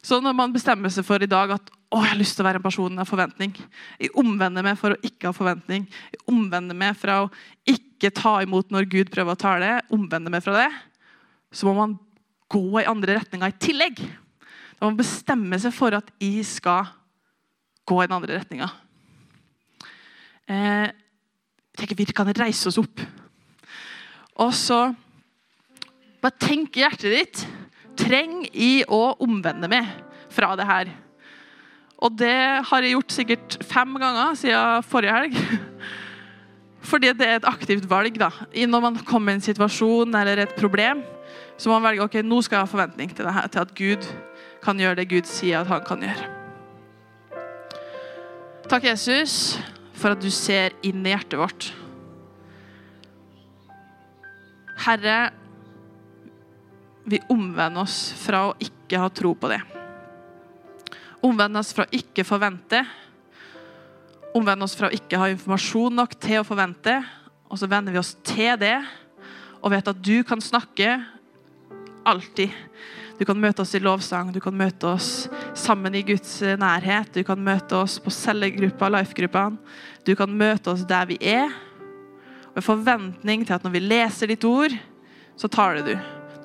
Så 0.05 0.19
når 0.21 0.35
man 0.37 0.53
bestemmer 0.53 0.91
seg 0.93 1.05
for 1.07 1.21
i 1.21 1.29
dag 1.29 1.55
at 1.55 1.71
å, 1.93 2.01
jeg 2.01 2.11
har 2.11 2.19
lyst 2.19 2.35
til 2.35 2.43
å 2.43 2.47
være 2.47 2.59
en 2.59 2.65
person 2.65 2.99
av 2.99 3.07
forventning 3.07 3.53
Jeg 4.01 4.09
omvender 4.19 4.65
meg 4.65 4.75
for 4.79 4.91
å 4.91 4.97
ikke 5.05 5.29
ha 5.29 5.35
forventning. 5.35 5.85
Jeg 6.11 6.23
omvender 6.27 6.75
meg 6.77 6.97
fra 6.99 7.21
å 7.23 7.29
ikke 7.69 8.11
ta 8.13 8.39
imot 8.43 8.73
når 8.73 8.89
Gud 8.91 9.11
prøver 9.13 9.37
å 9.37 9.39
tale. 9.39 9.69
Omvender 9.93 10.33
meg 10.33 10.43
fra 10.43 10.57
det. 10.57 10.67
Så 11.55 11.67
må 11.67 11.75
man 11.77 11.95
gå 12.51 12.81
i 12.81 12.87
andre 12.89 13.15
retninger 13.19 13.51
i 13.51 13.59
tillegg. 13.63 14.01
Da 14.75 14.83
må 14.83 14.91
man 14.91 14.99
bestemme 14.99 15.59
seg 15.61 15.73
for 15.75 15.95
at 15.95 16.11
jeg 16.21 16.43
skal 16.47 16.89
gå 17.87 18.01
i 18.01 18.07
den 18.09 18.17
andre 18.17 18.39
retninga. 18.41 18.67
Eh, 20.51 20.89
tenker 21.77 21.97
Vi 21.97 22.05
kan 22.11 22.29
reise 22.35 22.69
oss 22.69 22.79
opp. 22.81 23.01
Og 24.35 24.51
så 24.53 24.89
bare 26.21 26.41
tenk 26.41 26.75
i 26.75 26.83
hjertet 26.83 27.13
ditt. 27.13 27.45
Treng 27.95 28.43
i 28.51 28.83
å 28.91 29.15
omvende 29.23 29.69
meg 29.71 29.87
fra 30.33 30.51
det 30.59 30.67
her. 30.67 30.91
Og 32.03 32.17
det 32.19 32.35
har 32.67 32.83
jeg 32.83 32.97
gjort 32.97 33.15
sikkert 33.15 33.57
fem 33.63 33.95
ganger 34.01 34.35
siden 34.37 34.83
forrige 34.85 35.15
helg. 35.15 35.37
Fordi 36.85 37.13
det 37.17 37.25
er 37.25 37.39
et 37.39 37.47
aktivt 37.49 37.87
valg. 37.89 38.19
da. 38.19 38.29
Når 38.53 38.81
man 38.83 38.97
kommer 39.07 39.31
i 39.31 39.39
en 39.39 39.45
situasjon 39.45 40.13
eller 40.13 40.43
et 40.43 40.57
problem, 40.59 41.01
så 41.57 41.69
må 41.69 41.77
man 41.77 41.89
velge 41.89 42.03
ok, 42.03 42.19
nå 42.25 42.41
skal 42.43 42.59
jeg 42.59 42.67
ha 42.67 42.71
forventning 42.71 43.13
til, 43.15 43.27
dette, 43.27 43.51
til 43.53 43.63
at 43.63 43.75
Gud 43.77 44.09
kan 44.65 44.79
gjøre 44.81 44.99
det 44.99 45.07
Gud 45.11 45.29
sier 45.29 45.61
at 45.61 45.71
han 45.71 45.85
kan 45.87 46.03
gjøre. 46.03 46.31
Takk, 48.65 48.87
Jesus, 48.89 49.55
for 49.95 50.15
at 50.15 50.21
du 50.23 50.31
ser 50.33 50.73
inn 50.83 51.05
i 51.05 51.13
hjertet 51.13 51.37
vårt. 51.39 51.69
Herre, 54.85 55.17
vi 57.05 57.21
omvender 57.29 57.85
oss 57.85 58.09
fra 58.17 58.47
å 58.49 58.55
ikke 58.59 58.99
ha 58.99 59.09
tro 59.13 59.35
på 59.37 59.51
det. 59.53 59.61
Omvend 61.25 61.61
oss 61.61 61.71
fra 61.77 61.85
å 61.85 61.95
ikke 61.95 62.25
forvente. 62.27 62.81
Omvend 64.35 64.65
oss 64.65 64.75
fra 64.77 64.89
å 64.89 64.97
ikke 64.97 65.21
ha 65.21 65.29
informasjon 65.31 65.95
nok 66.01 66.17
til 66.21 66.41
å 66.41 66.47
forvente. 66.47 66.97
Og 67.47 67.61
så 67.61 67.69
vender 67.69 67.93
vi 67.95 68.01
oss 68.01 68.15
til 68.25 68.57
det 68.61 68.77
og 69.65 69.71
vet 69.73 69.87
at 69.89 70.01
du 70.05 70.19
kan 70.27 70.41
snakke 70.43 70.99
alltid. 72.05 72.53
Du 73.15 73.23
kan 73.27 73.39
møte 73.39 73.63
oss 73.63 73.73
i 73.77 73.79
lovsang, 73.79 74.33
du 74.35 74.41
kan 74.43 74.55
møte 74.57 74.89
oss 74.89 75.09
sammen 75.55 75.95
i 75.95 76.03
Guds 76.03 76.41
nærhet. 76.59 77.13
Du 77.15 77.23
kan 77.27 77.39
møte 77.39 77.77
oss 77.79 77.95
på 78.03 78.11
cellegruppa, 78.11 78.89
life-gruppene. 78.91 79.59
Du 80.05 80.13
kan 80.19 80.31
møte 80.31 80.73
oss 80.73 80.83
der 80.87 81.07
vi 81.09 81.17
er. 81.21 81.53
Med 82.55 82.63
forventning 82.63 83.45
til 83.47 83.55
at 83.55 83.63
når 83.63 83.73
vi 83.73 83.83
leser 83.83 84.31
ditt 84.31 84.43
ord, 84.47 84.75
så 85.39 85.49
taler 85.51 85.83
du. 85.83 85.95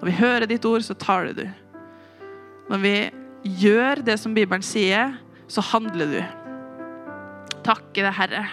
Når 0.01 0.09
vi 0.09 0.19
hører 0.19 0.47
ditt 0.51 0.65
ord, 0.67 0.83
så 0.87 0.95
taler 0.99 1.35
du. 1.37 1.45
Når 2.71 2.83
vi 2.83 2.95
gjør 3.61 4.03
det 4.07 4.19
som 4.23 4.35
Bibelen 4.35 4.63
sier, 4.65 5.17
så 5.51 5.63
handler 5.73 6.15
du. 6.15 6.21
Takke 7.67 8.03
det, 8.03 8.15
Herre. 8.17 8.47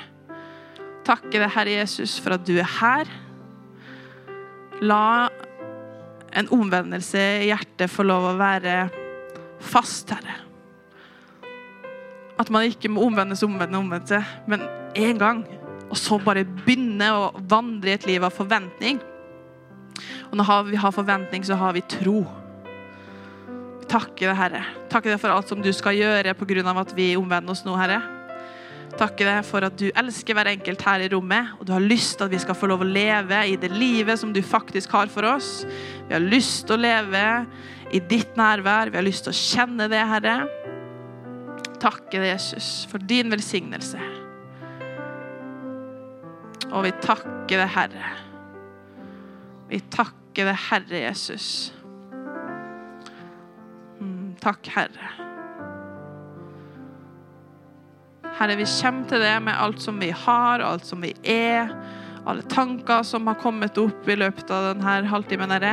Takke 1.08 1.38
det, 1.38 1.50
Herre 1.54 1.78
Jesus, 1.80 2.18
for 2.20 2.36
at 2.36 2.46
du 2.46 2.58
er 2.58 2.72
her. 2.80 3.10
La 4.82 5.30
en 6.32 6.50
omvendelse 6.54 7.22
i 7.44 7.52
hjertet 7.52 7.92
få 7.92 8.06
lov 8.08 8.32
å 8.32 8.38
være 8.40 8.88
fast, 9.64 10.12
Herre. 10.14 10.44
At 12.38 12.52
man 12.54 12.68
ikke 12.70 12.92
må 12.94 13.06
omvendes, 13.08 13.42
omvende, 13.46 13.80
omvende, 13.80 14.22
men 14.50 14.66
én 14.98 15.18
gang 15.18 15.46
og 15.88 15.96
så 16.00 16.18
bare 16.20 16.44
begynne 16.66 17.08
å 17.16 17.30
vandre 17.48 17.94
i 17.94 17.96
et 17.96 18.08
liv 18.10 18.24
av 18.24 18.36
forventning. 18.36 19.00
Og 20.28 20.36
når 20.36 20.68
vi 20.68 20.82
har 20.82 20.94
forventning, 20.94 21.46
så 21.48 21.56
har 21.60 21.74
vi 21.78 21.86
tro. 21.88 22.20
Takke 23.88 24.28
deg, 24.28 24.36
Herre. 24.36 24.66
Takke 24.92 25.14
deg 25.14 25.22
for 25.22 25.32
alt 25.32 25.48
som 25.48 25.64
du 25.64 25.72
skal 25.74 25.96
gjøre 25.96 26.36
pga. 26.36 26.80
at 26.82 26.94
vi 26.96 27.16
omvender 27.16 27.52
oss 27.52 27.64
nå, 27.64 27.76
Herre. 27.80 28.17
Takke 28.98 29.28
deg 29.28 29.44
for 29.46 29.62
at 29.68 29.76
du 29.78 29.92
elsker 29.92 30.34
hver 30.34 30.50
enkelt 30.50 30.82
her 30.88 31.04
i 31.06 31.10
rommet, 31.14 31.52
og 31.60 31.68
du 31.68 31.74
har 31.76 31.84
lyst 31.84 32.16
til 32.18 32.26
at 32.26 32.34
vi 32.34 32.40
skal 32.42 32.58
få 32.58 32.70
lov 32.72 32.82
å 32.82 32.88
leve 32.90 33.44
i 33.46 33.58
det 33.62 33.70
livet 33.76 34.18
som 34.18 34.32
du 34.34 34.42
faktisk 34.42 34.96
har 34.98 35.12
for 35.14 35.28
oss. 35.30 35.68
Vi 36.08 36.16
har 36.16 36.24
lyst 36.24 36.66
til 36.66 36.80
å 36.80 36.82
leve 36.82 37.26
i 37.94 38.02
ditt 38.02 38.34
nærvær. 38.40 38.90
Vi 38.90 38.98
har 38.98 39.06
lyst 39.06 39.28
til 39.28 39.36
å 39.36 39.38
kjenne 39.38 39.86
det, 39.92 40.02
Herre. 40.10 40.38
Takke 41.78 42.18
deg, 42.18 42.32
Jesus, 42.32 42.88
for 42.90 43.04
din 43.06 43.30
velsignelse. 43.30 44.02
Og 46.72 46.88
vi 46.88 46.96
takker 47.06 47.62
deg, 47.62 47.70
Herre. 47.78 48.12
Vi 49.70 49.84
takker 49.94 50.50
deg, 50.50 50.58
Herre 50.72 51.06
Jesus. 51.06 51.48
Mm, 54.02 54.34
takk, 54.42 54.74
Herre. 54.74 55.27
Herre, 58.38 58.54
vi 58.54 58.66
kommer 58.70 59.08
til 59.10 59.24
det 59.24 59.36
med 59.42 59.58
alt 59.58 59.80
som 59.82 59.96
vi 59.98 60.12
har, 60.14 60.62
alt 60.62 60.86
som 60.86 61.02
vi 61.02 61.10
er. 61.26 61.72
Alle 62.28 62.44
tanker 62.46 63.02
som 63.08 63.26
har 63.26 63.40
kommet 63.42 63.78
opp 63.82 64.10
i 64.10 64.18
løpet 64.20 64.52
av 64.54 64.76
denne 64.76 64.98
halvtimen. 65.10 65.54
Herre. 65.56 65.72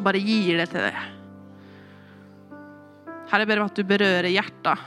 Bare 0.00 0.22
gir 0.24 0.56
det 0.62 0.70
til 0.72 0.86
deg. 0.86 1.02
Herre, 3.28 3.42
jeg 3.42 3.50
ber 3.50 3.60
om 3.60 3.68
at 3.68 3.76
du 3.76 3.84
berører 3.84 4.30
hjertet. 4.32 4.86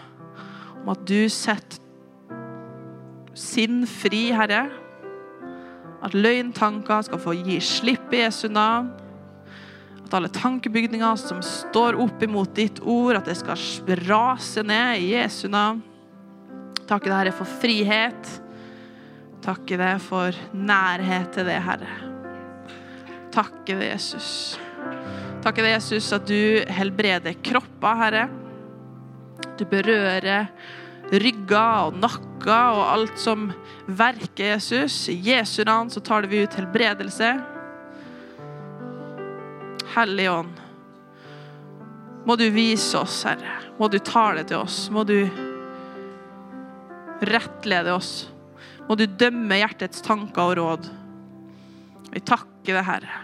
Om 0.81 0.89
at 0.95 1.03
du 1.05 1.27
setter 1.29 1.83
sinn 3.37 3.83
fri, 3.85 4.31
Herre. 4.33 4.63
At 6.01 6.17
løgntanker 6.17 7.05
skal 7.05 7.21
få 7.21 7.35
gi 7.37 7.59
slipp 7.61 8.15
i 8.15 8.23
Jesu 8.23 8.47
navn. 8.49 8.89
At 10.07 10.17
alle 10.17 10.31
tankebygninger 10.33 11.21
som 11.21 11.45
står 11.45 11.99
opp 12.01 12.25
imot 12.25 12.55
ditt 12.57 12.81
ord, 12.81 13.19
at 13.19 13.29
det 13.29 13.37
skal 13.37 13.61
rase 14.07 14.65
ned 14.65 15.03
i 15.03 15.13
Jesu 15.13 15.45
navn. 15.53 15.83
Takke 16.87 17.09
deg, 17.09 17.17
Herre, 17.17 17.35
for 17.35 17.57
frihet. 17.59 18.29
Takke 19.43 19.77
deg 19.79 19.99
for 20.03 20.35
nærhet 20.55 21.33
til 21.35 21.47
det, 21.49 21.59
Herre. 21.65 21.93
Takke 23.35 23.75
deg, 23.75 23.89
Jesus. 23.91 24.29
Takke 25.43 25.63
deg, 25.63 25.75
Jesus, 25.75 26.07
at 26.15 26.27
du 26.27 26.63
helbreder 26.71 27.35
kropper, 27.43 28.03
Herre. 28.03 28.27
Du 29.59 29.65
berører 29.67 30.47
rygger 31.11 31.87
og 31.87 31.99
nakker 32.01 32.77
og 32.77 32.83
alt 32.91 33.19
som 33.19 33.49
verker 33.87 34.53
Jesus. 34.55 35.07
I 35.11 35.17
Jesu 35.31 35.63
navn 35.67 35.91
så 35.91 36.03
tar 36.03 36.27
vi 36.27 36.43
ut 36.43 36.57
helbredelse. 36.57 37.33
Hellige 39.97 40.31
Ånd, 40.31 40.63
må 42.27 42.35
du 42.35 42.49
vise 42.51 42.99
oss, 42.99 43.21
Herre. 43.25 43.59
Må 43.79 43.87
du 43.89 43.99
tale 44.03 44.43
til 44.47 44.59
oss. 44.59 44.87
Må 44.91 45.05
du 45.07 45.23
rettlede 47.25 47.93
oss. 47.95 48.27
Må 48.87 48.95
du 48.95 49.05
dømme 49.07 49.59
hjertets 49.59 50.03
tanker 50.05 50.51
og 50.51 50.57
råd. 50.59 50.89
Vi 52.13 52.21
takker 52.23 52.77
deg, 52.77 52.83
Herre. 52.87 53.23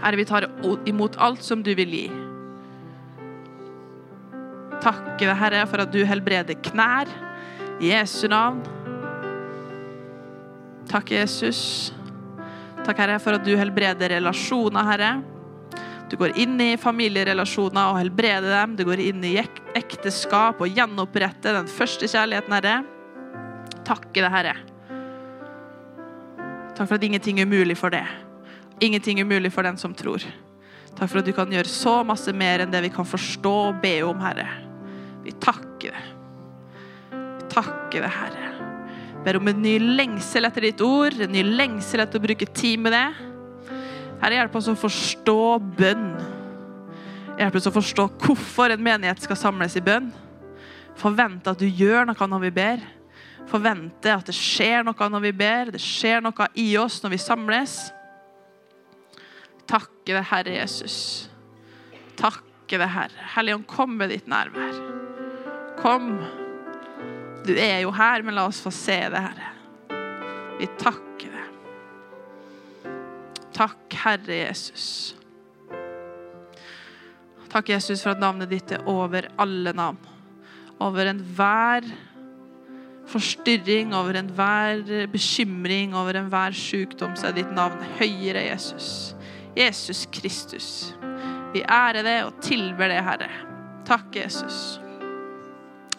Herre, 0.00 0.18
vi 0.18 0.26
tar 0.28 0.48
imot 0.88 1.16
alt 1.22 1.44
som 1.44 1.62
du 1.64 1.72
vil 1.76 1.92
gi. 1.94 2.06
Takker 4.84 5.30
deg, 5.30 5.36
Herre, 5.38 5.66
for 5.70 5.84
at 5.84 5.92
du 5.94 6.02
helbreder 6.08 6.58
knær. 6.66 7.10
I 7.82 7.90
Jesu 7.90 8.26
navn. 8.30 8.60
Takk, 10.90 11.14
Jesus. 11.14 11.92
Takk, 12.84 12.98
Herre, 13.00 13.20
for 13.22 13.38
at 13.38 13.46
du 13.46 13.54
helbreder 13.58 14.12
relasjoner, 14.18 14.90
Herre. 14.90 15.12
Du 16.10 16.18
går 16.20 16.36
inn 16.38 16.58
i 16.60 16.74
familierelasjoner 16.78 17.90
og 17.90 17.98
helbreder 18.02 18.52
dem. 18.52 18.76
Du 18.78 18.84
går 18.86 19.00
inn 19.02 19.24
i 19.24 19.36
ekteskap 19.78 20.62
og 20.62 20.70
gjenopprette 20.70 21.54
den 21.56 21.68
første 21.70 22.08
kjærligheten, 22.10 22.54
Herre. 22.56 22.76
Takke 23.84 24.22
deg, 24.22 24.30
Herre. 24.32 24.54
Takk 26.74 26.88
for 26.88 26.96
at 26.96 27.06
ingenting 27.06 27.38
er 27.40 27.46
umulig 27.46 27.76
for 27.78 27.94
det. 27.94 28.04
Ingenting 28.82 29.20
er 29.20 29.28
umulig 29.28 29.52
for 29.54 29.66
den 29.66 29.78
som 29.78 29.94
tror. 29.94 30.24
Takk 30.94 31.10
for 31.10 31.20
at 31.20 31.26
du 31.26 31.34
kan 31.34 31.50
gjøre 31.50 31.70
så 31.70 32.00
masse 32.06 32.32
mer 32.34 32.62
enn 32.62 32.72
det 32.72 32.82
vi 32.86 32.92
kan 32.94 33.06
forstå 33.06 33.54
og 33.68 33.82
be 33.82 33.96
om, 34.06 34.18
Herre. 34.22 34.46
Vi 35.24 35.34
takker 35.42 35.94
deg. 35.94 36.10
Vi 37.12 37.48
takker 37.54 38.04
deg, 38.04 38.10
Herre. 38.10 38.50
Ber 39.24 39.38
om 39.38 39.48
en 39.48 39.62
ny 39.64 39.78
lengsel 39.80 40.44
etter 40.44 40.68
ditt 40.68 40.82
ord, 40.84 41.16
en 41.16 41.32
ny 41.32 41.42
lengsel 41.46 42.02
etter 42.04 42.20
å 42.20 42.26
bruke 42.26 42.48
tid 42.52 42.82
med 42.84 42.92
det. 42.92 43.06
Herre, 44.20 44.36
hjelp 44.36 44.58
oss 44.58 44.70
å 44.70 44.76
forstå 44.78 45.38
bønn. 45.78 46.08
Hjelp 47.34 47.56
oss 47.58 47.66
å 47.66 47.74
forstå 47.74 48.06
hvorfor 48.22 48.70
en 48.70 48.84
menighet 48.84 49.24
skal 49.24 49.38
samles 49.38 49.74
i 49.78 49.82
bønn. 49.84 50.12
Forvente 50.98 51.50
at 51.50 51.58
du 51.58 51.66
gjør 51.66 52.06
noe 52.06 52.28
når 52.30 52.44
vi 52.46 52.52
ber. 52.54 52.84
Forvente 53.50 54.12
at 54.14 54.28
det 54.28 54.36
skjer 54.36 54.84
noe 54.86 55.08
når 55.10 55.24
vi 55.26 55.32
ber. 55.36 55.72
Det 55.74 55.82
skjer 55.82 56.22
noe 56.24 56.48
i 56.60 56.68
oss 56.80 57.00
når 57.02 57.16
vi 57.16 57.20
samles. 57.20 57.76
Takke 59.66 60.12
deg, 60.12 60.22
Herre 60.30 60.54
Jesus. 60.60 60.98
Takke 62.20 62.78
deg, 62.78 62.88
Herre. 62.94 63.26
Helligånd, 63.34 63.66
kom 63.68 63.96
med 63.98 64.12
ditt 64.14 64.30
nærvær. 64.30 64.78
Kom. 65.80 66.12
Du 67.44 67.52
er 67.58 67.82
jo 67.82 67.90
her, 67.96 68.22
men 68.24 68.38
la 68.38 68.46
oss 68.48 68.62
få 68.62 68.72
se 68.72 69.00
det, 69.10 69.24
Herre. 69.26 69.50
Vi 70.60 70.70
takker 70.78 71.34
deg. 71.34 71.50
Takk, 73.54 73.98
Herre 74.04 74.40
Jesus. 74.44 75.16
Takk, 77.54 77.68
Jesus, 77.70 78.00
for 78.02 78.16
at 78.16 78.18
navnet 78.18 78.50
ditt 78.50 78.72
er 78.74 78.82
over 78.90 79.28
alle 79.38 79.70
navn. 79.78 79.98
Over 80.82 81.06
enhver 81.12 81.86
forstyrring, 83.06 83.92
over 83.94 84.16
enhver 84.18 85.06
bekymring, 85.12 85.94
over 85.94 86.18
enhver 86.18 86.56
sykdom, 86.56 87.12
så 87.14 87.28
er 87.28 87.36
ditt 87.36 87.52
navn 87.54 87.78
høyere, 88.00 88.42
Jesus. 88.48 88.88
Jesus 89.54 90.02
Kristus. 90.10 90.68
Vi 91.54 91.62
ærer 91.62 92.02
det 92.02 92.16
og 92.26 92.40
tilber 92.42 92.90
det, 92.90 92.98
Herre. 93.06 93.30
Takk, 93.86 94.10
Jesus. 94.18 94.80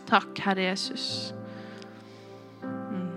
Takk, 0.10 0.36
Herre 0.44 0.68
Jesus. 0.68 1.08
Mm. 2.66 3.16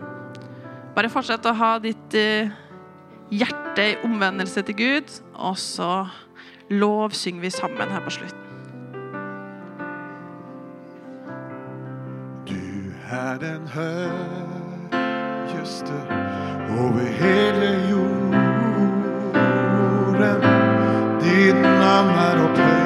Bare 0.95 1.11
fortsett 1.11 1.51
å 1.51 1.57
ha 1.59 1.75
ditt 1.83 2.15
uh, 2.15 2.55
hjerte 3.35 3.91
i 3.97 3.99
omvendelse 4.07 4.63
til 4.71 4.79
Gud, 4.79 5.19
og 5.35 5.59
så 5.59 5.91
lovsynger 6.71 7.41
vi 7.41 7.51
sammen 7.51 7.89
her 7.89 8.01
på 8.01 8.11
slutten. 8.11 8.39
Du 12.49 12.93
er 13.11 13.39
den 13.39 13.69
høyeste 13.69 15.03
over 16.71 17.07
hele 17.21 17.89
jorden. 17.91 18.39
Ditt 21.21 21.61
navn 21.63 22.09
er 22.09 22.45
opphøyd 22.45 22.78